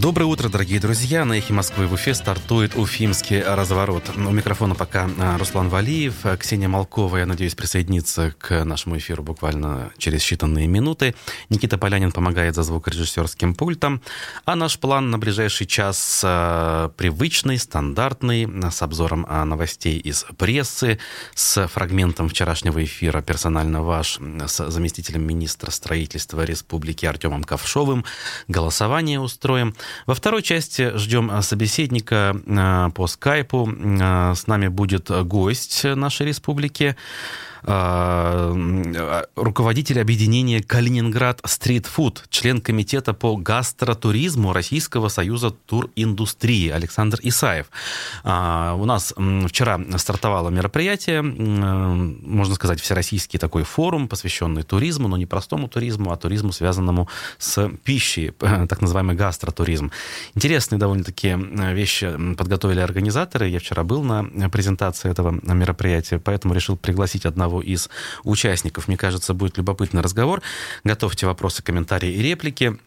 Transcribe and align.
Доброе 0.00 0.24
утро, 0.24 0.48
дорогие 0.48 0.80
друзья. 0.80 1.26
На 1.26 1.34
«Эхе 1.34 1.52
Москвы» 1.52 1.86
в 1.86 1.92
Уфе 1.92 2.14
стартует 2.14 2.74
уфимский 2.74 3.42
разворот. 3.42 4.04
У 4.16 4.30
микрофона 4.30 4.74
пока 4.74 5.10
а, 5.18 5.36
Руслан 5.36 5.68
Валиев. 5.68 6.14
Ксения 6.38 6.68
Малкова, 6.68 7.18
я 7.18 7.26
надеюсь, 7.26 7.54
присоединится 7.54 8.34
к 8.38 8.64
нашему 8.64 8.96
эфиру 8.96 9.22
буквально 9.22 9.92
через 9.98 10.22
считанные 10.22 10.66
минуты. 10.68 11.14
Никита 11.50 11.76
Полянин 11.76 12.12
помогает 12.12 12.54
за 12.54 12.62
звукорежиссерским 12.62 13.54
пультом. 13.54 14.00
А 14.46 14.56
наш 14.56 14.78
план 14.78 15.10
на 15.10 15.18
ближайший 15.18 15.66
час 15.66 16.22
а, 16.24 16.88
привычный, 16.96 17.58
стандартный, 17.58 18.48
с 18.70 18.80
обзором 18.80 19.26
а, 19.28 19.44
новостей 19.44 19.98
из 19.98 20.24
прессы, 20.38 20.98
с 21.34 21.68
фрагментом 21.68 22.30
вчерашнего 22.30 22.82
эфира 22.82 23.20
«Персонально 23.20 23.82
ваш» 23.82 24.18
с 24.46 24.70
заместителем 24.70 25.26
министра 25.26 25.70
строительства 25.70 26.42
Республики 26.42 27.04
Артемом 27.04 27.44
Ковшовым. 27.44 28.06
Голосование 28.48 29.20
устроим. 29.20 29.74
Во 30.06 30.14
второй 30.14 30.42
части 30.42 30.96
ждем 30.96 31.30
э, 31.30 31.42
собеседника 31.42 32.36
э, 32.46 32.90
по 32.94 33.06
скайпу. 33.06 33.68
Э, 33.70 34.34
с 34.34 34.46
нами 34.46 34.68
будет 34.68 35.10
гость 35.10 35.84
нашей 35.84 36.26
республики. 36.26 36.96
А, 37.64 39.24
руководитель 39.36 40.00
объединения 40.00 40.62
Калининград 40.62 41.40
Стрит 41.44 41.86
Фуд, 41.86 42.24
член 42.30 42.60
комитета 42.60 43.12
по 43.12 43.36
гастротуризму 43.36 44.52
Российского 44.52 45.08
союза 45.08 45.50
туриндустрии 45.50 46.70
Александр 46.70 47.18
Исаев. 47.22 47.66
А, 48.24 48.74
у 48.78 48.84
нас 48.84 49.14
вчера 49.46 49.80
стартовало 49.96 50.50
мероприятие, 50.50 51.22
можно 51.22 52.54
сказать, 52.54 52.80
всероссийский 52.80 53.38
такой 53.38 53.64
форум, 53.64 54.08
посвященный 54.08 54.62
туризму, 54.62 55.08
но 55.08 55.16
не 55.16 55.26
простому 55.26 55.68
туризму, 55.68 56.12
а 56.12 56.16
туризму, 56.16 56.52
связанному 56.52 57.08
с 57.38 57.68
пищей, 57.84 58.30
так 58.38 58.80
называемый 58.80 59.16
гастротуризм. 59.16 59.90
Интересные 60.34 60.78
довольно-таки 60.78 61.36
вещи 61.72 62.34
подготовили 62.36 62.80
организаторы. 62.80 63.48
Я 63.48 63.58
вчера 63.58 63.84
был 63.84 64.02
на 64.02 64.24
презентации 64.50 65.10
этого 65.10 65.30
мероприятия, 65.42 66.18
поэтому 66.18 66.54
решил 66.54 66.76
пригласить 66.76 67.26
одного 67.26 67.49
одного 67.50 67.62
из 67.62 67.90
участников. 68.24 68.88
Мне 68.88 68.96
кажется, 68.96 69.34
будет 69.34 69.58
любопытный 69.58 70.02
разговор. 70.02 70.42
Готовьте 70.84 71.26
вопросы, 71.26 71.62
комментарии 71.62 72.12
и 72.12 72.22
реплики. 72.22 72.78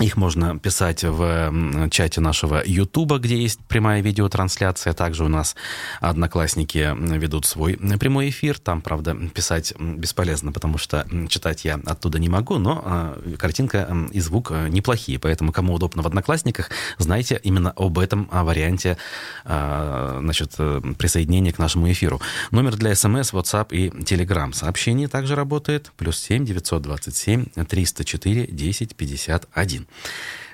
Их 0.00 0.16
можно 0.16 0.58
писать 0.58 1.04
в 1.04 1.88
чате 1.90 2.20
нашего 2.20 2.60
Ютуба, 2.66 3.18
где 3.18 3.40
есть 3.40 3.60
прямая 3.60 4.02
видеотрансляция. 4.02 4.92
Также 4.92 5.24
у 5.24 5.28
нас 5.28 5.54
одноклассники 6.00 6.92
ведут 7.16 7.46
свой 7.46 7.76
прямой 7.76 8.30
эфир. 8.30 8.58
Там, 8.58 8.82
правда, 8.82 9.14
писать 9.32 9.72
бесполезно, 9.78 10.50
потому 10.50 10.78
что 10.78 11.06
читать 11.28 11.64
я 11.64 11.78
оттуда 11.86 12.18
не 12.18 12.28
могу, 12.28 12.58
но 12.58 12.82
а, 12.84 13.36
картинка 13.38 13.88
и 14.10 14.18
звук 14.18 14.50
неплохие. 14.50 15.20
Поэтому, 15.20 15.52
кому 15.52 15.74
удобно 15.74 16.02
в 16.02 16.06
одноклассниках, 16.08 16.70
знайте 16.98 17.40
именно 17.44 17.70
об 17.70 18.00
этом 18.00 18.28
варианте 18.32 18.96
а, 19.44 20.18
значит, 20.20 20.56
присоединения 20.98 21.52
к 21.52 21.60
нашему 21.60 21.90
эфиру. 21.92 22.20
Номер 22.50 22.74
для 22.74 22.96
смс, 22.96 23.32
WhatsApp 23.32 23.68
и 23.70 23.90
Telegram. 23.90 24.52
Сообщение 24.52 25.06
также 25.06 25.36
работает. 25.36 25.92
Плюс 25.96 26.18
7 26.18 26.44
927 26.44 27.44
304 27.44 28.46
10 28.48 28.96
51. 28.96 29.83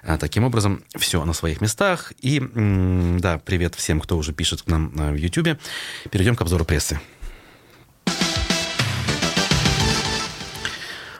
А, 0.03 0.17
таким 0.19 0.45
образом, 0.45 0.83
все 0.97 1.25
на 1.25 1.33
своих 1.33 1.61
местах. 1.61 2.13
И, 2.21 2.41
да, 3.19 3.39
привет 3.39 3.75
всем, 3.75 4.01
кто 4.01 4.17
уже 4.17 4.33
пишет 4.33 4.63
к 4.63 4.67
нам 4.67 4.93
а, 4.99 5.13
в 5.13 5.17
YouTube. 5.17 5.59
Перейдем 6.11 6.37
к 6.37 6.41
обзору 6.41 6.65
прессы. 6.65 7.01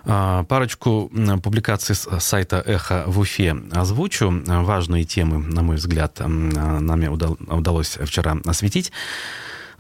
А, 0.05 0.45
парочку 0.45 1.11
публикаций 1.43 1.95
с 1.95 2.09
сайта 2.21 2.63
«Эхо» 2.67 3.05
в 3.07 3.19
Уфе 3.19 3.55
озвучу. 3.71 4.43
Важные 4.47 5.05
темы, 5.05 5.39
на 5.39 5.63
мой 5.63 5.77
взгляд, 5.77 6.21
нами 6.21 7.07
удалось 7.07 7.99
вчера 8.01 8.39
осветить. 8.47 8.93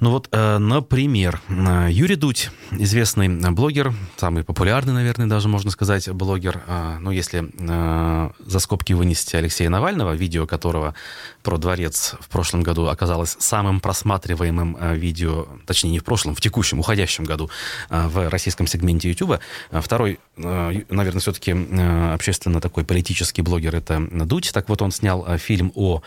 Ну 0.00 0.12
вот, 0.12 0.28
э, 0.32 0.56
например, 0.56 1.42
э, 1.50 1.88
Юрий 1.90 2.16
Дудь, 2.16 2.50
известный 2.70 3.28
блогер, 3.28 3.92
самый 4.16 4.44
популярный, 4.44 4.94
наверное, 4.94 5.26
даже 5.26 5.48
можно 5.48 5.70
сказать, 5.70 6.08
блогер. 6.08 6.62
Э, 6.66 6.96
ну, 7.00 7.10
если 7.10 7.50
за 7.60 8.58
скобки 8.60 8.94
вынести 8.94 9.36
Алексея 9.36 9.68
Навального, 9.68 10.12
видео 10.12 10.46
которого 10.46 10.94
про 11.42 11.58
дворец 11.58 12.14
в 12.18 12.28
прошлом 12.28 12.62
году 12.62 12.86
оказалось 12.86 13.36
самым 13.38 13.80
просматриваемым 13.80 14.94
видео, 14.94 15.46
точнее, 15.66 15.90
не 15.90 15.98
в 15.98 16.04
прошлом, 16.04 16.34
в 16.34 16.40
текущем, 16.40 16.78
уходящем 16.78 17.24
году 17.24 17.50
в 17.90 18.28
российском 18.30 18.66
сегменте 18.66 19.08
YouTube. 19.08 19.40
Второй, 19.70 20.18
наверное, 20.36 21.20
все-таки 21.20 21.52
общественно 22.12 22.60
такой 22.60 22.84
политический 22.84 23.42
блогер 23.42 23.76
это 23.76 24.00
Дудь. 24.00 24.50
Так 24.52 24.68
вот, 24.68 24.82
он 24.82 24.92
снял 24.92 25.26
фильм 25.38 25.72
о 25.74 26.02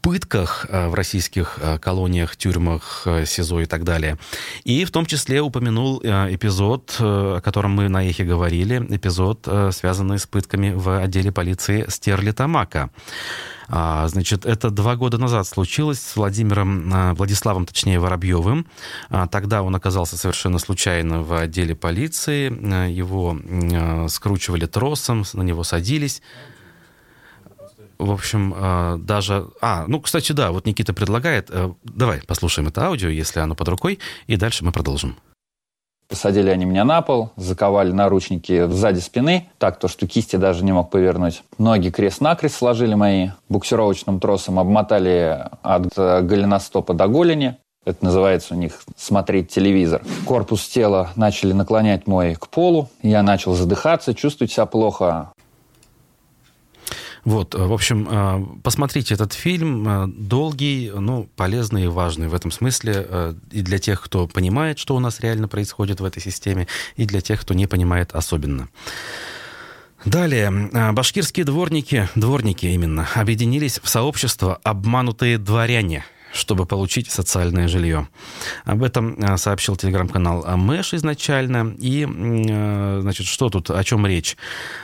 пытках 0.00 0.66
в 0.70 0.94
российских 0.94 1.58
колониях, 1.80 2.36
тюрьмах, 2.36 3.06
СИЗО 3.34 3.60
и 3.60 3.66
так 3.66 3.84
далее. 3.84 4.18
И 4.64 4.84
в 4.84 4.90
том 4.90 5.06
числе 5.06 5.40
упомянул 5.40 6.00
э, 6.02 6.34
эпизод, 6.34 6.96
э, 6.98 7.36
о 7.38 7.40
котором 7.40 7.72
мы 7.72 7.88
на 7.88 8.08
Эхе 8.08 8.24
говорили, 8.24 8.84
эпизод, 8.90 9.46
э, 9.46 9.70
связанный 9.72 10.18
с 10.18 10.26
пытками 10.26 10.72
в 10.72 11.02
отделе 11.02 11.32
полиции 11.32 11.84
Стерлитамака. 11.88 12.90
А, 13.66 14.06
значит, 14.08 14.44
это 14.44 14.70
два 14.70 14.94
года 14.94 15.16
назад 15.16 15.46
случилось 15.46 15.98
с 15.98 16.16
Владимиром, 16.16 17.14
Владиславом, 17.14 17.64
точнее, 17.64 17.98
Воробьевым. 17.98 18.66
А, 19.08 19.26
тогда 19.26 19.62
он 19.62 19.74
оказался 19.74 20.18
совершенно 20.18 20.58
случайно 20.58 21.22
в 21.22 21.32
отделе 21.32 21.74
полиции. 21.74 22.52
Его 22.90 23.38
скручивали 24.08 24.66
тросом, 24.66 25.24
на 25.32 25.42
него 25.42 25.64
садились 25.64 26.20
в 28.04 28.12
общем, 28.12 28.54
а, 28.56 28.96
даже... 28.98 29.46
А, 29.60 29.84
ну, 29.86 30.00
кстати, 30.00 30.32
да, 30.32 30.52
вот 30.52 30.66
Никита 30.66 30.92
предлагает... 30.92 31.48
Э, 31.50 31.72
давай 31.84 32.22
послушаем 32.22 32.68
это 32.68 32.86
аудио, 32.86 33.08
если 33.08 33.40
оно 33.40 33.54
под 33.54 33.68
рукой, 33.68 33.98
и 34.26 34.36
дальше 34.36 34.64
мы 34.64 34.72
продолжим. 34.72 35.16
Посадили 36.08 36.50
они 36.50 36.64
меня 36.64 36.84
на 36.84 37.00
пол, 37.00 37.30
заковали 37.36 37.90
наручники 37.90 38.66
сзади 38.68 39.00
спины, 39.00 39.48
так, 39.58 39.78
то, 39.78 39.88
что 39.88 40.06
кисти 40.06 40.36
даже 40.36 40.64
не 40.64 40.72
мог 40.72 40.90
повернуть. 40.90 41.42
Ноги 41.56 41.90
крест-накрест 41.90 42.56
сложили 42.56 42.94
мои, 42.94 43.30
буксировочным 43.48 44.20
тросом 44.20 44.58
обмотали 44.58 45.48
от 45.62 45.88
э, 45.96 46.20
голеностопа 46.20 46.92
до 46.92 47.08
голени. 47.08 47.56
Это 47.84 48.04
называется 48.04 48.54
у 48.54 48.56
них 48.56 48.82
смотреть 48.96 49.50
телевизор. 49.50 50.02
Корпус 50.26 50.66
тела 50.68 51.10
начали 51.16 51.52
наклонять 51.52 52.06
мой 52.06 52.34
к 52.34 52.48
полу. 52.48 52.88
Я 53.02 53.22
начал 53.22 53.54
задыхаться, 53.54 54.14
чувствовать 54.14 54.52
себя 54.52 54.66
плохо. 54.66 55.32
Вот, 57.24 57.54
в 57.54 57.72
общем, 57.72 58.06
э, 58.10 58.46
посмотрите 58.62 59.14
этот 59.14 59.32
фильм, 59.32 59.88
э, 59.88 60.06
долгий, 60.08 60.92
ну, 60.94 61.28
полезный 61.36 61.84
и 61.84 61.88
важный 61.88 62.28
в 62.28 62.34
этом 62.34 62.50
смысле 62.50 63.06
э, 63.08 63.34
и 63.50 63.62
для 63.62 63.78
тех, 63.78 64.02
кто 64.02 64.26
понимает, 64.26 64.78
что 64.78 64.94
у 64.94 65.00
нас 65.00 65.20
реально 65.20 65.48
происходит 65.48 66.00
в 66.00 66.04
этой 66.04 66.20
системе, 66.20 66.68
и 66.96 67.06
для 67.06 67.22
тех, 67.22 67.40
кто 67.40 67.54
не 67.54 67.66
понимает 67.66 68.12
особенно. 68.12 68.68
Далее. 70.04 70.50
Башкирские 70.92 71.46
дворники, 71.46 72.10
дворники 72.14 72.66
именно, 72.66 73.08
объединились 73.14 73.80
в 73.82 73.88
сообщество 73.88 74.60
«Обманутые 74.62 75.38
дворяне» 75.38 76.04
чтобы 76.34 76.66
получить 76.66 77.10
социальное 77.10 77.68
жилье. 77.68 78.08
Об 78.64 78.82
этом 78.82 79.14
э, 79.14 79.36
сообщил 79.36 79.76
телеграм-канал 79.76 80.44
Мэш 80.56 80.94
изначально. 80.94 81.74
И, 81.78 82.06
э, 82.06 82.98
значит, 83.00 83.26
что 83.26 83.48
тут, 83.48 83.70
о 83.70 83.82
чем 83.84 84.06
речь? 84.06 84.36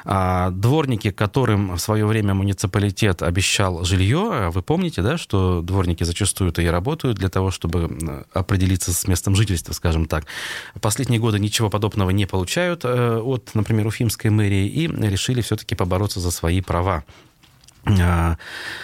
А, 0.05 0.51
дворники, 0.51 1.11
которым 1.11 1.77
в 1.77 1.79
свое 1.79 2.07
время 2.07 2.35
муниципалитет 2.35 3.23
обещал 3.23 3.85
жилье, 3.85 4.51
вы 4.55 4.63
помните, 4.63 5.03
да, 5.03 5.19
что 5.19 5.61
дворники 5.61 6.05
зачастую-то 6.05 6.63
и 6.63 6.67
работают 6.67 7.19
для 7.19 7.29
того, 7.29 7.51
чтобы 7.51 7.91
э, 7.91 8.23
определиться 8.33 8.93
с 8.93 9.09
местом 9.09 9.35
жительства, 9.35 9.73
скажем 9.73 10.07
так. 10.07 10.27
Последние 10.81 11.21
годы 11.21 11.41
ничего 11.41 11.69
подобного 11.69 12.11
не 12.11 12.27
получают 12.27 12.85
от, 12.85 13.51
например, 13.55 13.87
Уфимской 13.87 14.31
мэрии 14.31 14.69
и 14.69 14.87
решили 14.87 15.41
все-таки 15.41 15.75
побороться 15.75 16.21
за 16.21 16.31
свои 16.31 16.61
права. 16.61 17.05
А, 17.85 18.37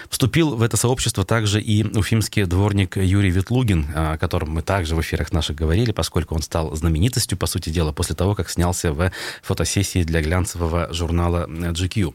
вступил 0.09 0.57
в 0.57 0.63
это 0.63 0.77
сообщество 0.77 1.25
также 1.25 1.61
и 1.61 1.85
уфимский 1.97 2.45
дворник 2.47 2.97
Юрий 2.97 3.31
Ветлугин, 3.31 3.87
о 3.95 4.19
котором 4.19 4.51
мы 4.51 4.63
также 4.63 4.97
в 4.97 5.01
эфирах 5.01 5.33
наших 5.33 5.57
говорили, 5.57 5.93
поскольку 5.93 6.35
он 6.35 6.43
стал 6.43 6.75
знаменитостью, 6.75 7.37
по 7.37 7.47
сути 7.47 7.71
дела, 7.71 7.93
после 7.93 8.15
того, 8.17 8.35
как 8.35 8.49
снялся 8.49 8.93
в 8.93 9.13
фотосессии 9.43 10.03
для 10.03 10.23
глянцевого 10.23 10.93
журнала 10.93 11.47
GQ. 11.47 12.15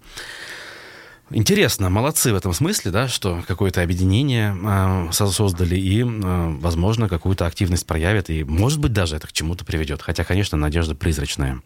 Интересно, 1.33 1.89
молодцы 1.89 2.33
в 2.33 2.36
этом 2.36 2.51
смысле, 2.51 2.92
да, 2.92 3.07
что 3.07 3.42
какое-то 3.48 3.81
объединение 3.81 4.54
э, 4.54 5.12
создали 5.13 5.77
и, 5.77 6.01
э, 6.01 6.06
возможно, 6.06 7.07
какую-то 7.07 7.45
активность 7.45 7.88
проявят, 7.88 8.30
и, 8.30 8.44
может 8.44 8.80
быть, 8.80 8.92
даже 8.92 9.16
это 9.16 9.27
к 9.27 9.31
чему-то 9.31 9.63
приведет. 9.63 10.01
Хотя, 10.01 10.25
конечно, 10.25 10.57
надежда 10.57 10.94
призрачная. 10.94 11.62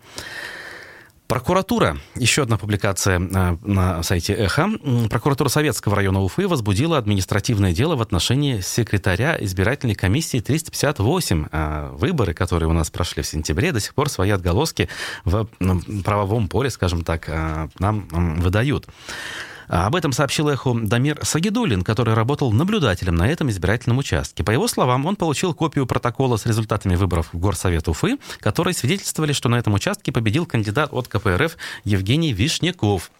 Прокуратура, 1.35 1.97
еще 2.15 2.43
одна 2.43 2.57
публикация 2.57 3.19
э, 3.19 3.57
на 3.61 4.01
сайте 4.03 4.31
Эхо. 4.31 4.69
Прокуратура 5.09 5.49
Советского 5.49 5.93
района 5.93 6.21
Уфы 6.21 6.47
возбудила 6.47 6.97
административное 6.97 7.73
дело 7.73 7.97
в 7.97 8.01
отношении 8.01 8.61
секретаря 8.61 9.35
избирательной 9.41 9.95
комиссии 9.95 10.39
358. 10.39 11.47
Э, 11.51 11.89
выборы, 11.91 12.33
которые 12.33 12.69
у 12.69 12.71
нас 12.71 12.89
прошли 12.89 13.21
в 13.21 13.27
сентябре, 13.27 13.73
до 13.73 13.81
сих 13.81 13.93
пор 13.95 14.07
свои 14.07 14.29
отголоски 14.29 14.87
в 15.25 15.45
правовом 16.05 16.47
поле, 16.47 16.69
скажем 16.69 17.03
так, 17.03 17.27
э, 17.27 17.67
нам 17.79 18.07
выдают. 18.39 18.87
А 19.67 19.87
об 19.87 19.95
этом 19.95 20.11
сообщил 20.11 20.49
эху 20.49 20.73
Дамир 20.73 21.19
Сагидулин, 21.23 21.83
который 21.83 22.13
работал 22.13 22.51
наблюдателем 22.51 23.15
на 23.15 23.27
этом 23.27 23.49
избирательном 23.49 23.97
участке. 23.97 24.43
По 24.43 24.51
его 24.51 24.67
словам, 24.67 25.05
он 25.05 25.15
получил 25.15 25.53
копию 25.53 25.85
протокола 25.85 26.37
с 26.37 26.45
результатами 26.45 26.95
выборов 26.95 27.29
в 27.33 27.39
Горсовет 27.39 27.87
Уфы, 27.87 28.17
которые 28.39 28.73
свидетельствовали, 28.73 29.33
что 29.33 29.49
на 29.49 29.55
этом 29.55 29.73
участке 29.73 30.11
победил 30.11 30.45
кандидат 30.45 30.89
от 30.91 31.07
КПРФ 31.07 31.57
Евгений 31.83 32.33
Вишняков. 32.33 33.11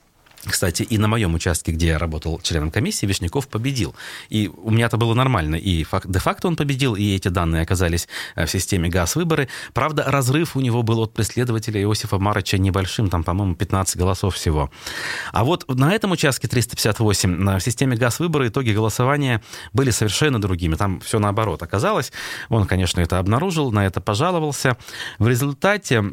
Кстати, 0.48 0.84
и 0.84 0.98
на 0.98 1.08
моем 1.08 1.34
участке, 1.34 1.72
где 1.72 1.88
я 1.88 1.98
работал 1.98 2.40
членом 2.42 2.72
комиссии, 2.72 3.06
Вишняков 3.06 3.48
победил. 3.48 3.96
И 4.30 4.48
у 4.48 4.72
меня 4.72 4.86
это 4.86 4.98
было 4.98 5.14
нормально. 5.14 5.56
И 5.56 5.86
де-факто 6.06 6.48
он 6.48 6.56
победил, 6.56 6.96
и 6.96 7.16
эти 7.16 7.30
данные 7.30 7.64
оказались 7.64 8.08
э, 8.36 8.46
в 8.46 8.52
системе 8.52 8.90
ГАЗ-выборы. 8.90 9.50
Правда, 9.74 10.04
разрыв 10.08 10.56
у 10.56 10.62
него 10.62 10.84
был 10.84 11.00
от 11.02 11.14
преследователя 11.14 11.82
Иосифа 11.82 12.20
Марыча 12.20 12.58
небольшим, 12.58 13.10
там, 13.10 13.24
по-моему, 13.24 13.56
15 13.56 13.98
голосов 13.98 14.36
всего. 14.36 14.70
А 15.32 15.44
вот 15.44 15.68
на 15.68 15.94
этом 15.94 16.12
участке 16.12 16.48
358 16.48 17.58
в 17.58 17.60
системе 17.60 17.98
ГАЗ-выборы 17.98 18.50
итоги 18.50 18.72
голосования 18.72 19.42
были 19.74 19.92
совершенно 19.92 20.40
другими. 20.40 20.76
Там 20.76 21.00
все 21.00 21.20
наоборот 21.20 21.64
оказалось. 21.64 22.12
Он, 22.50 22.66
конечно, 22.68 23.02
это 23.02 23.20
обнаружил, 23.20 23.72
на 23.72 23.86
это 23.86 24.02
пожаловался. 24.02 24.78
В 25.18 25.28
результате, 25.28 26.04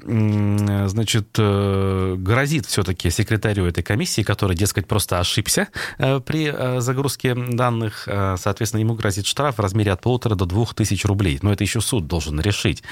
значит, 0.89 1.29
э, 1.39 2.15
грозит 2.19 2.67
все-таки 2.67 3.11
секретарю 3.11 3.67
этой 3.67 3.83
комиссии 3.83 4.22
комиссии, 4.23 4.33
который, 4.33 4.57
дескать, 4.57 4.87
просто 4.87 5.21
ошибся 5.21 5.69
э, 5.99 6.21
при 6.21 6.53
э, 6.53 6.81
загрузке 6.81 7.35
данных. 7.35 8.05
Э, 8.07 8.37
соответственно, 8.39 8.81
ему 8.81 8.95
грозит 8.95 9.27
штраф 9.27 9.57
в 9.57 9.61
размере 9.61 9.93
от 9.93 10.01
полутора 10.01 10.35
до 10.35 10.47
двух 10.47 10.75
тысяч 10.75 11.05
рублей. 11.05 11.39
Но 11.43 11.53
это 11.53 11.65
еще 11.65 11.81
суд 11.81 12.07
должен 12.07 12.41
решить. 12.41 12.83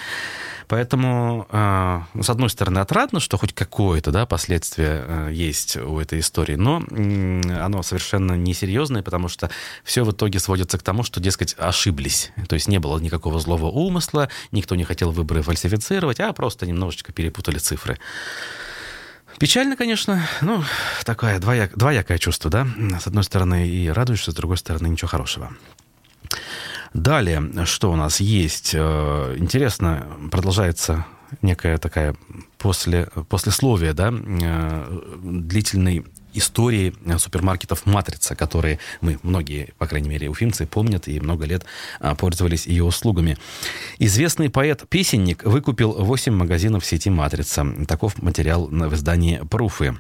Поэтому, 0.69 1.47
с 1.51 2.31
одной 2.31 2.49
стороны, 2.49 2.79
отрадно, 2.79 3.19
что 3.19 3.37
хоть 3.39 3.53
какое-то 3.53 4.13
да, 4.13 4.25
последствие 4.25 5.29
есть 5.33 5.77
у 5.77 5.99
этой 5.99 6.21
истории, 6.21 6.55
но 6.55 6.77
оно 7.65 7.83
совершенно 7.83 8.37
несерьезное, 8.37 9.03
потому 9.03 9.29
что 9.29 9.51
все 9.83 10.05
в 10.05 10.13
итоге 10.13 10.39
сводится 10.39 10.79
к 10.79 10.83
тому, 10.83 11.03
что, 11.03 11.21
дескать, 11.21 11.57
ошиблись. 11.59 12.31
То 12.49 12.55
есть 12.55 12.69
не 12.69 12.79
было 12.79 13.01
никакого 13.01 13.41
злого 13.41 13.67
умысла, 13.67 14.29
никто 14.53 14.77
не 14.77 14.85
хотел 14.85 15.11
выборы 15.11 15.43
фальсифицировать, 15.43 16.21
а 16.21 16.33
просто 16.33 16.67
немножечко 16.67 17.13
перепутали 17.13 17.59
цифры. 17.59 17.99
Печально, 19.41 19.75
конечно, 19.75 20.23
ну, 20.43 20.63
такое 21.07 21.39
двояк, 21.39 21.75
двоякое 21.75 22.19
чувство, 22.19 22.51
да? 22.51 22.67
С 23.01 23.07
одной 23.07 23.25
стороны 23.25 23.67
и 23.67 23.89
радуешься, 23.89 24.33
с 24.33 24.35
другой 24.35 24.59
стороны 24.59 24.89
ничего 24.89 25.09
хорошего. 25.09 25.51
Далее, 26.93 27.65
что 27.65 27.91
у 27.91 27.97
нас 27.97 28.21
есть? 28.21 28.73
Э, 28.75 29.35
интересно, 29.39 30.07
продолжается 30.31 31.07
некая 31.41 31.79
такая 31.79 32.17
после, 32.59 33.07
послесловие, 33.31 33.95
да, 33.95 34.13
э, 34.13 35.19
длительный 35.23 36.05
истории 36.35 36.95
э, 37.05 37.19
супермаркетов 37.19 37.87
«Матрица», 37.87 38.35
которые 38.35 38.79
мы, 39.01 39.19
многие, 39.23 39.71
по 39.79 39.87
крайней 39.87 40.09
мере, 40.09 40.29
уфимцы, 40.29 40.67
помнят 40.67 41.09
и 41.09 41.21
много 41.21 41.45
лет 41.47 41.65
а, 42.01 42.15
пользовались 42.15 42.67
ее 42.67 42.85
услугами. 42.85 43.37
Известный 43.99 44.51
поэт-песенник 44.51 45.45
выкупил 45.45 45.93
8 45.93 46.33
магазинов 46.33 46.85
сети 46.85 47.11
«Матрица». 47.11 47.67
Таков 47.87 48.21
материал 48.23 48.67
в 48.67 48.95
издании 48.95 49.41
«Пруфы». 49.51 49.97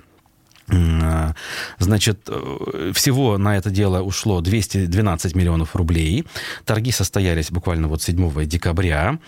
А, 0.73 1.35
значит, 1.79 2.29
э, 2.29 2.93
всего 2.95 3.39
на 3.39 3.57
это 3.57 3.71
дело 3.71 4.03
ушло 4.03 4.41
212 4.41 5.35
миллионов 5.35 5.75
рублей. 5.75 6.27
Торги 6.65 6.93
состоялись 6.93 7.51
буквально 7.51 7.89
вот 7.89 8.03
7 8.03 8.47
декабря. 8.47 9.19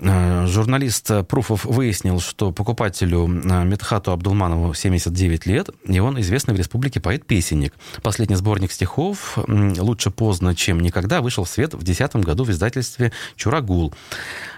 А, 0.00 0.46
журналист 0.46 1.10
Пруфов 1.28 1.64
выяснил, 1.64 2.20
что 2.20 2.52
покупателю 2.52 3.24
а, 3.24 3.64
Медхату 3.64 4.12
Абдулманову 4.12 4.74
79 4.74 5.46
лет, 5.46 5.70
и 5.86 5.98
он 5.98 6.20
известный 6.20 6.54
в 6.54 6.58
республике 6.58 7.00
поэт-песенник. 7.00 7.72
Последний 8.02 8.36
сборник 8.36 8.72
стихов 8.72 9.38
«Лучше 9.46 10.10
поздно, 10.10 10.54
чем 10.54 10.80
никогда» 10.80 11.20
вышел 11.20 11.44
в 11.44 11.48
свет 11.48 11.74
в 11.74 11.82
2010 11.82 12.16
году 12.16 12.44
в 12.44 12.50
издательстве 12.50 13.12
«Чурагул». 13.36 13.94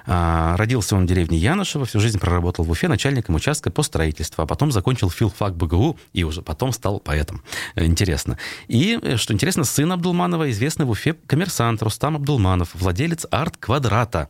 Родился 0.06 0.96
он 0.96 1.04
в 1.04 1.06
деревне 1.06 1.36
Янышево, 1.36 1.84
всю 1.84 2.00
жизнь 2.00 2.18
проработал 2.18 2.64
в 2.64 2.70
Уфе 2.70 2.88
начальником 2.88 3.34
участка 3.34 3.70
по 3.70 3.82
строительству, 3.82 4.42
а 4.42 4.46
потом 4.46 4.72
закончил 4.72 5.10
филфак 5.10 5.54
БГУ 5.54 5.98
и 6.12 6.24
уже 6.24 6.42
потом 6.42 6.72
стал 6.72 7.00
поэтом. 7.00 7.42
Э, 7.74 7.84
интересно. 7.84 8.38
И, 8.68 8.98
э, 9.00 9.16
что 9.16 9.34
интересно, 9.34 9.64
сын 9.64 9.90
Абдулманова, 9.92 10.50
известный 10.50 10.86
в 10.86 10.90
Уфе 10.90 11.14
коммерсант 11.26 11.82
Рустам 11.82 12.16
Абдулманов, 12.16 12.70
владелец 12.74 13.26
арт-квадрата, 13.30 14.28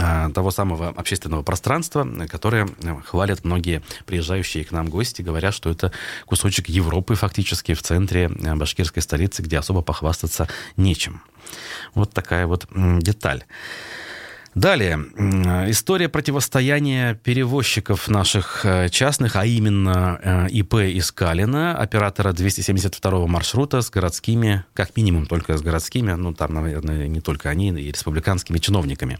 а, 0.00 0.30
того 0.30 0.50
самого 0.50 0.88
общественного 0.88 1.42
пространства, 1.42 2.04
которое 2.28 2.68
э, 2.82 2.96
хвалят 3.04 3.44
многие 3.44 3.82
приезжающие 4.04 4.64
к 4.64 4.72
нам 4.72 4.88
гости, 4.88 5.22
говоря, 5.22 5.52
что 5.52 5.70
это 5.70 5.92
кусочек 6.24 6.68
Европы 6.68 7.14
фактически 7.14 7.72
в 7.74 7.82
центре 7.82 8.28
башкирской 8.28 9.00
столицы, 9.00 9.42
где 9.42 9.58
особо 9.58 9.82
похвастаться 9.82 10.48
нечем. 10.76 11.22
Вот 11.94 12.12
такая 12.12 12.48
вот 12.48 12.66
деталь. 12.74 13.44
Далее. 14.56 14.98
История 15.68 16.08
противостояния 16.08 17.12
перевозчиков 17.12 18.08
наших 18.08 18.64
э, 18.64 18.88
частных, 18.88 19.36
а 19.36 19.44
именно 19.44 20.18
э, 20.22 20.48
ИП 20.48 20.76
Искалина, 20.76 21.76
оператора 21.76 22.32
272 22.32 23.26
маршрута 23.26 23.82
с 23.82 23.90
городскими, 23.90 24.64
как 24.72 24.96
минимум 24.96 25.26
только 25.26 25.58
с 25.58 25.60
городскими, 25.60 26.12
ну 26.12 26.32
там, 26.32 26.54
наверное, 26.54 27.06
не 27.06 27.20
только 27.20 27.50
они, 27.50 27.68
и 27.68 27.92
республиканскими 27.92 28.56
чиновниками. 28.56 29.18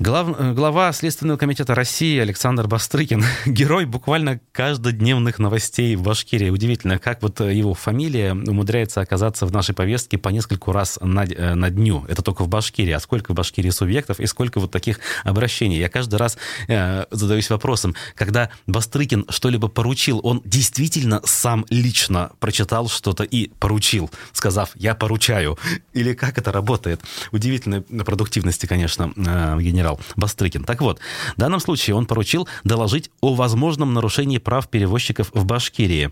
Глав, 0.00 0.28
э, 0.38 0.52
глава 0.52 0.92
Следственного 0.92 1.38
комитета 1.38 1.74
России 1.74 2.20
Александр 2.20 2.68
Бастрыкин, 2.68 3.24
герой 3.46 3.84
буквально 3.84 4.38
каждодневных 4.52 5.40
новостей 5.40 5.96
в 5.96 6.02
Башкирии. 6.02 6.50
Удивительно, 6.50 7.00
как 7.00 7.20
вот 7.20 7.40
э, 7.40 7.52
его 7.52 7.74
фамилия 7.74 8.32
умудряется 8.32 9.00
оказаться 9.00 9.44
в 9.44 9.50
нашей 9.50 9.74
повестке 9.74 10.16
по 10.16 10.28
нескольку 10.28 10.70
раз 10.70 11.00
на, 11.02 11.24
э, 11.24 11.54
на 11.54 11.70
дню. 11.70 12.04
Это 12.06 12.22
только 12.22 12.44
в 12.44 12.48
Башкирии. 12.48 12.92
А 12.92 13.00
сколько 13.00 13.32
в 13.32 13.34
Башкирии 13.34 13.70
субъектов 13.70 14.20
и 14.20 14.26
сколько 14.26 14.60
вот 14.60 14.70
таких 14.70 15.00
обращений? 15.24 15.80
Я 15.80 15.88
каждый 15.88 16.14
раз 16.14 16.38
э, 16.68 17.06
задаюсь 17.10 17.50
вопросом, 17.50 17.96
когда 18.14 18.50
Бастрыкин 18.68 19.26
что-либо 19.30 19.66
поручил, 19.66 20.20
он 20.22 20.42
действительно 20.44 21.22
сам 21.24 21.66
лично 21.70 22.30
прочитал 22.38 22.88
что-то 22.88 23.24
и 23.24 23.48
поручил, 23.58 24.12
сказав 24.32 24.70
«я 24.76 24.94
поручаю». 24.94 25.58
Или 25.92 26.14
как 26.14 26.38
это 26.38 26.52
работает? 26.52 27.00
Удивительной 27.32 27.80
продуктивности, 27.80 28.66
конечно, 28.66 29.12
э, 29.16 29.58
генерал 29.60 29.87
генерал 29.88 30.00
Бастрыкин. 30.16 30.64
Так 30.64 30.80
вот, 30.80 31.00
в 31.36 31.40
данном 31.40 31.60
случае 31.60 31.96
он 31.96 32.06
поручил 32.06 32.48
доложить 32.64 33.10
о 33.20 33.34
возможном 33.34 33.94
нарушении 33.94 34.38
прав 34.38 34.68
перевозчиков 34.68 35.30
в 35.32 35.44
Башкирии. 35.44 36.10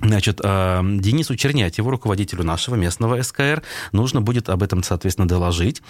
Значит, 0.00 0.40
э, 0.42 0.80
Денису 0.84 1.34
Чернятьеву, 1.34 1.90
руководителю 1.90 2.44
нашего 2.44 2.76
местного 2.76 3.20
СКР, 3.20 3.62
нужно 3.92 4.20
будет 4.20 4.48
об 4.48 4.62
этом, 4.62 4.82
соответственно, 4.82 5.26
доложить. 5.26 5.82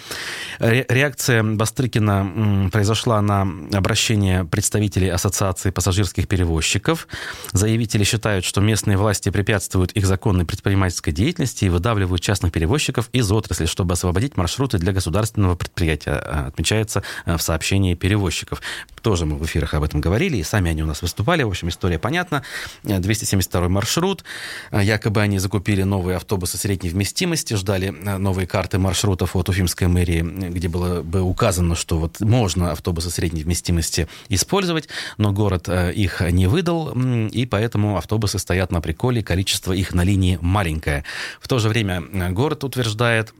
Реакция 0.59 1.43
Бастрыкина 1.43 2.69
произошла 2.71 3.21
на 3.21 3.47
обращение 3.71 4.45
представителей 4.45 5.09
Ассоциации 5.09 5.69
пассажирских 5.69 6.27
перевозчиков. 6.27 7.07
Заявители 7.51 8.03
считают, 8.03 8.45
что 8.45 8.61
местные 8.61 8.97
власти 8.97 9.29
препятствуют 9.29 9.91
их 9.91 10.07
законной 10.07 10.45
предпринимательской 10.45 11.11
деятельности 11.11 11.65
и 11.65 11.69
выдавливают 11.69 12.21
частных 12.21 12.51
перевозчиков 12.51 13.09
из 13.11 13.31
отрасли, 13.31 13.67
чтобы 13.67 13.93
освободить 13.93 14.37
маршруты 14.37 14.79
для 14.79 14.91
государственного 14.91 15.55
предприятия, 15.55 16.11
э, 16.11 16.47
отмечается 16.47 17.03
э, 17.25 17.37
в 17.37 17.41
сообщении 17.41 17.93
перевозчиков. 17.93 18.61
Тоже 19.01 19.25
мы 19.25 19.37
в 19.37 19.45
эфирах 19.45 19.75
об 19.75 19.83
этом 19.83 20.01
говорили, 20.01 20.37
и 20.37 20.43
сами 20.43 20.71
они 20.71 20.81
у 20.81 20.87
нас 20.87 21.01
выступали. 21.01 21.43
В 21.43 21.49
общем, 21.49 21.69
история 21.69 21.99
понятна. 21.99 22.43
272 22.83 23.69
маршрут 23.69 23.98
маршрут. 23.99 24.23
А, 24.71 24.81
якобы 24.81 25.21
они 25.21 25.39
закупили 25.39 25.83
новые 25.83 26.17
автобусы 26.17 26.57
средней 26.57 26.89
вместимости, 26.89 27.55
ждали 27.55 27.93
а, 28.05 28.17
новые 28.17 28.47
карты 28.47 28.79
маршрутов 28.79 29.35
от 29.35 29.49
Уфимской 29.49 29.87
мэрии, 29.87 30.21
где 30.21 30.67
было 30.67 31.01
бы 31.01 31.21
указано, 31.21 31.75
что 31.75 31.97
вот 31.97 32.19
можно 32.21 32.71
автобусы 32.71 33.09
средней 33.09 33.43
вместимости 33.43 34.07
использовать, 34.29 34.87
но 35.17 35.31
город 35.31 35.69
их 35.69 36.21
не 36.21 36.47
выдал, 36.47 36.93
и 37.29 37.45
поэтому 37.45 37.97
автобусы 37.97 38.39
стоят 38.39 38.71
на 38.71 38.81
приколе, 38.81 39.21
количество 39.21 39.73
их 39.73 39.93
на 39.93 40.03
линии 40.03 40.39
маленькое. 40.41 41.03
В 41.41 41.47
то 41.47 41.59
же 41.59 41.69
время 41.69 42.01
город 42.31 42.63
утверждает, 42.63 43.33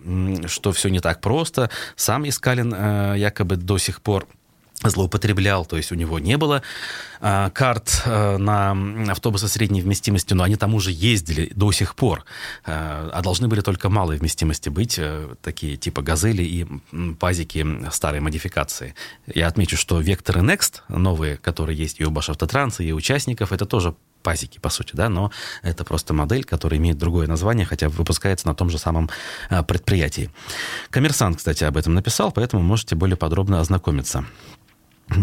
что 0.47 0.71
все 0.71 0.89
не 0.89 0.99
так 0.99 1.21
просто. 1.21 1.69
Сам 1.95 2.27
Искалин 2.27 3.15
якобы 3.15 3.55
до 3.55 3.77
сих 3.77 4.01
пор 4.01 4.27
злоупотреблял, 4.83 5.65
то 5.65 5.75
есть 5.77 5.91
у 5.91 5.95
него 5.95 6.19
не 6.19 6.37
было 6.37 6.61
э, 7.19 7.49
карт 7.53 8.03
э, 8.05 8.37
на 8.37 9.11
автобусы 9.11 9.47
средней 9.47 9.81
вместимости, 9.81 10.33
но 10.33 10.43
они 10.43 10.55
там 10.55 10.73
уже 10.73 10.91
ездили 10.91 11.51
до 11.53 11.71
сих 11.71 11.95
пор, 11.95 12.23
э, 12.65 13.09
а 13.11 13.21
должны 13.21 13.47
были 13.47 13.61
только 13.61 13.89
малой 13.89 14.17
вместимости 14.17 14.69
быть, 14.69 14.97
э, 14.97 15.35
такие 15.41 15.75
типа 15.75 16.01
«Газели» 16.01 16.43
и 16.43 16.67
«Пазики» 17.19 17.65
старой 17.91 18.21
модификации. 18.21 18.95
Я 19.27 19.47
отмечу, 19.47 19.75
что 19.75 19.99
«Векторы 19.99 20.41
Next», 20.41 20.81
новые, 20.87 21.37
которые 21.37 21.77
есть 21.77 21.99
и 21.99 22.05
у 22.05 22.11
Башавтотранса, 22.11 22.83
и 22.83 22.91
у 22.91 22.95
участников, 22.95 23.51
это 23.51 23.65
тоже 23.65 23.95
пазики, 24.21 24.59
по 24.59 24.69
сути, 24.69 24.95
да, 24.95 25.07
но 25.07 25.31
это 25.61 25.85
просто 25.85 26.13
модель, 26.13 26.43
которая 26.43 26.77
имеет 26.77 26.97
другое 26.97 27.25
название, 27.27 27.65
хотя 27.65 27.87
выпускается 27.87 28.47
на 28.47 28.53
том 28.53 28.69
же 28.69 28.77
самом 28.77 29.09
предприятии. 29.67 30.29
Коммерсант, 30.89 31.37
кстати, 31.37 31.63
об 31.63 31.77
этом 31.77 31.93
написал, 31.93 32.33
поэтому 32.33 32.61
можете 32.61 32.95
более 32.95 33.15
подробно 33.15 33.61
ознакомиться. 33.61 34.25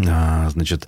А, 0.07 0.49
значит, 0.49 0.87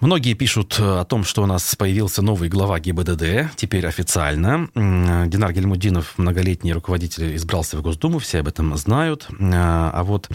Многие 0.00 0.34
пишут 0.34 0.76
э, 0.78 1.00
о 1.00 1.04
том, 1.04 1.24
что 1.24 1.42
у 1.42 1.46
нас 1.46 1.76
появился 1.76 2.20
новый 2.20 2.48
глава 2.48 2.80
ГИБДД, 2.80 3.54
теперь 3.56 3.86
официально. 3.86 4.68
Динар 4.74 5.52
Гельмудинов, 5.52 6.18
многолетний 6.18 6.72
руководитель, 6.72 7.36
избрался 7.36 7.78
в 7.78 7.82
Госдуму, 7.82 8.18
все 8.18 8.40
об 8.40 8.48
этом 8.48 8.76
знают. 8.76 9.26
Э, 9.30 9.34
а 9.40 10.02
вот 10.02 10.28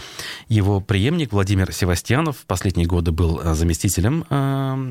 его 0.48 0.80
преемник 0.80 1.32
Владимир 1.32 1.72
Севастьянов 1.72 2.38
в 2.38 2.46
последние 2.46 2.86
годы 2.86 3.12
был 3.12 3.40
э, 3.40 3.54
заместителем 3.54 4.24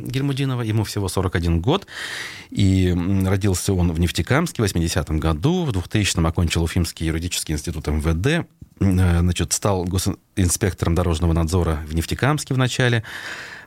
Гельмудинова, 0.07 0.61
ему 0.61 0.83
всего 0.83 1.09
41 1.09 1.61
год, 1.61 1.87
и 2.51 2.95
родился 3.25 3.73
он 3.73 3.91
в 3.91 3.99
Нефтекамске 3.99 4.61
в 4.61 4.65
80-м 4.65 5.19
году, 5.19 5.65
в 5.65 5.71
2000-м 5.71 6.25
окончил 6.25 6.63
Уфимский 6.63 7.07
юридический 7.07 7.53
институт 7.53 7.87
МВД, 7.87 8.47
значит, 8.79 9.51
стал 9.53 9.83
госинспектором 9.85 10.95
дорожного 10.95 11.33
надзора 11.33 11.79
в 11.87 11.95
Нефтекамске 11.95 12.53
в 12.53 12.57
начале, 12.57 13.03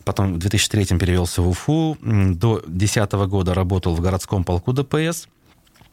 потом 0.04 0.35
в 0.35 0.38
2003 0.38 0.99
перевелся 0.99 1.42
в 1.42 1.49
Уфу, 1.49 1.97
до 2.00 2.61
2010 2.66 3.12
года 3.12 3.54
работал 3.54 3.94
в 3.94 4.00
городском 4.00 4.44
полку 4.44 4.73
ДПС, 4.73 5.28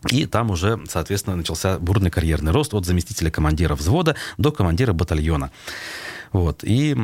и 0.09 0.25
там 0.25 0.51
уже, 0.51 0.79
соответственно, 0.87 1.35
начался 1.35 1.77
бурный 1.77 2.09
карьерный 2.09 2.51
рост 2.51 2.73
от 2.73 2.85
заместителя 2.85 3.29
командира 3.29 3.75
взвода 3.75 4.15
до 4.37 4.51
командира 4.51 4.93
батальона. 4.93 5.51
Вот. 6.31 6.63
И 6.63 6.95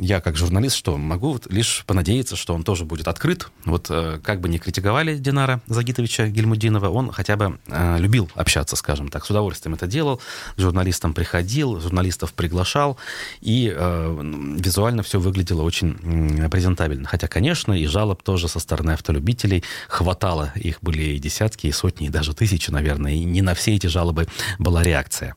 я 0.00 0.20
как 0.20 0.36
журналист 0.36 0.76
что, 0.76 0.96
могу 0.96 1.32
вот 1.32 1.46
лишь 1.50 1.84
понадеяться, 1.86 2.36
что 2.36 2.54
он 2.54 2.64
тоже 2.64 2.84
будет 2.84 3.08
открыт. 3.08 3.48
Вот 3.64 3.86
э, 3.90 4.20
как 4.22 4.40
бы 4.40 4.48
не 4.48 4.58
критиковали 4.58 5.16
Динара 5.16 5.60
Загитовича 5.66 6.28
Гельмудинова, 6.28 6.88
он 6.88 7.10
хотя 7.12 7.36
бы 7.36 7.58
э, 7.66 7.98
любил 7.98 8.30
общаться, 8.34 8.76
скажем 8.76 9.08
так, 9.08 9.24
с 9.24 9.30
удовольствием 9.30 9.74
это 9.74 9.86
делал, 9.86 10.20
к 10.56 10.60
журналистам 10.60 11.14
приходил, 11.14 11.80
журналистов 11.80 12.32
приглашал, 12.32 12.96
и 13.40 13.72
э, 13.74 14.56
визуально 14.58 15.02
все 15.02 15.20
выглядело 15.20 15.62
очень 15.62 16.48
презентабельно. 16.50 17.06
Хотя, 17.06 17.28
конечно, 17.28 17.72
и 17.72 17.86
жалоб 17.86 18.22
тоже 18.22 18.48
со 18.48 18.58
стороны 18.58 18.92
автолюбителей 18.92 19.62
хватало. 19.88 20.52
Их 20.56 20.78
были 20.82 21.02
и 21.02 21.18
десятки, 21.18 21.66
и 21.66 21.72
сотни, 21.72 22.06
и 22.06 22.10
даже 22.10 22.34
тысячи, 22.34 22.70
наверное, 22.70 23.12
и 23.12 23.24
не 23.24 23.42
на 23.42 23.54
все 23.54 23.74
эти 23.74 23.86
жалобы 23.86 24.26
была 24.58 24.82
реакция. 24.82 25.36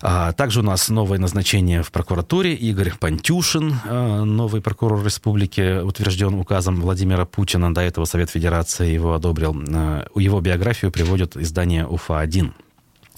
А 0.00 0.32
также 0.32 0.60
у 0.60 0.62
нас 0.62 0.88
новое 0.88 1.18
назначение 1.18 1.82
в 1.82 1.90
прокуратуре. 1.90 2.54
Игорь 2.54 2.92
Пантюшин, 2.98 3.74
а, 3.84 4.24
новый 4.24 4.60
прокурор 4.60 5.04
республики, 5.04 5.80
утвержден 5.80 6.34
указом 6.34 6.80
Владимира 6.80 7.24
Путина. 7.24 7.72
До 7.72 7.80
этого 7.80 8.04
Совет 8.04 8.30
Федерации 8.30 8.92
его 8.92 9.14
одобрил. 9.14 9.56
А, 9.74 10.06
его 10.14 10.40
биографию 10.40 10.92
приводит 10.92 11.36
издание 11.36 11.86
УФА-1. 11.86 12.52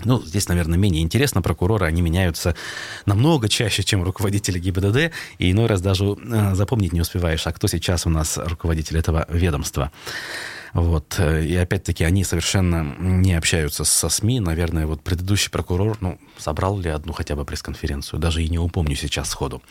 Ну, 0.05 0.23
здесь, 0.23 0.49
наверное, 0.49 0.79
менее 0.79 1.03
интересно. 1.03 1.43
Прокуроры, 1.43 1.87
они 1.87 2.03
меняются 2.03 2.55
намного 3.05 3.49
чаще, 3.49 3.83
чем 3.83 4.05
руководители 4.05 4.61
ГИБДД, 4.61 5.13
и 5.39 5.51
иной 5.51 5.67
раз 5.67 5.81
даже 5.81 6.17
запомнить 6.53 6.93
не 6.93 7.01
успеваешь, 7.01 7.45
а 7.49 7.53
кто 7.53 7.67
сейчас 7.67 8.07
у 8.07 8.11
нас 8.11 8.39
руководитель 8.39 8.99
этого 8.99 9.27
ведомства. 9.29 9.91
Вот. 10.73 11.19
И 11.19 11.57
опять-таки 11.57 12.05
они 12.05 12.25
совершенно 12.25 12.95
не 12.99 13.35
общаются 13.35 13.85
со 13.85 14.09
СМИ. 14.09 14.41
Наверное, 14.41 14.87
вот 14.87 15.03
предыдущий 15.03 15.51
прокурор, 15.51 15.99
ну, 16.01 16.19
собрал 16.37 16.79
ли 16.79 16.91
одну 16.91 17.13
хотя 17.13 17.37
бы 17.37 17.45
пресс-конференцию? 17.45 18.21
Даже 18.21 18.43
и 18.43 18.49
не 18.49 18.59
упомню 18.59 18.97
сейчас 18.97 19.31
сходу. 19.31 19.63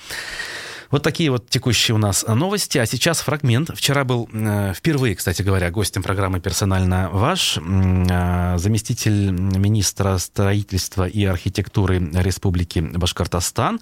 Вот 0.89 1.03
такие 1.03 1.29
вот 1.31 1.49
текущие 1.49 1.95
у 1.95 1.97
нас 1.97 2.25
новости. 2.27 2.77
А 2.77 2.85
сейчас 2.85 3.19
фрагмент. 3.19 3.71
Вчера 3.75 4.03
был 4.03 4.29
э, 4.31 4.73
впервые, 4.73 5.15
кстати 5.15 5.41
говоря, 5.41 5.69
гостем 5.69 6.03
программы 6.03 6.39
«Персонально 6.39 7.09
ваш» 7.11 7.57
э, 7.57 8.57
заместитель 8.57 9.31
министра 9.31 10.17
строительства 10.17 11.07
и 11.07 11.25
архитектуры 11.25 11.99
Республики 12.13 12.79
Башкортостан. 12.79 13.81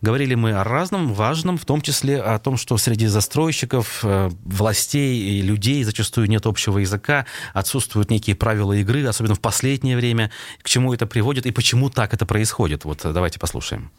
Говорили 0.00 0.34
мы 0.34 0.52
о 0.52 0.64
разном, 0.64 1.12
важном, 1.12 1.56
в 1.56 1.64
том 1.64 1.80
числе 1.82 2.20
о 2.20 2.38
том, 2.38 2.56
что 2.56 2.76
среди 2.78 3.06
застройщиков, 3.06 4.00
э, 4.02 4.30
властей 4.44 5.18
и 5.18 5.42
людей 5.42 5.84
зачастую 5.84 6.28
нет 6.28 6.46
общего 6.46 6.78
языка, 6.78 7.26
отсутствуют 7.54 8.10
некие 8.10 8.34
правила 8.34 8.72
игры, 8.72 9.06
особенно 9.06 9.34
в 9.34 9.40
последнее 9.40 9.96
время. 9.96 10.30
К 10.62 10.68
чему 10.68 10.92
это 10.92 11.06
приводит 11.06 11.46
и 11.46 11.52
почему 11.52 11.90
так 11.90 12.12
это 12.12 12.26
происходит? 12.26 12.84
Вот 12.84 13.00
давайте 13.04 13.38
послушаем. 13.38 13.90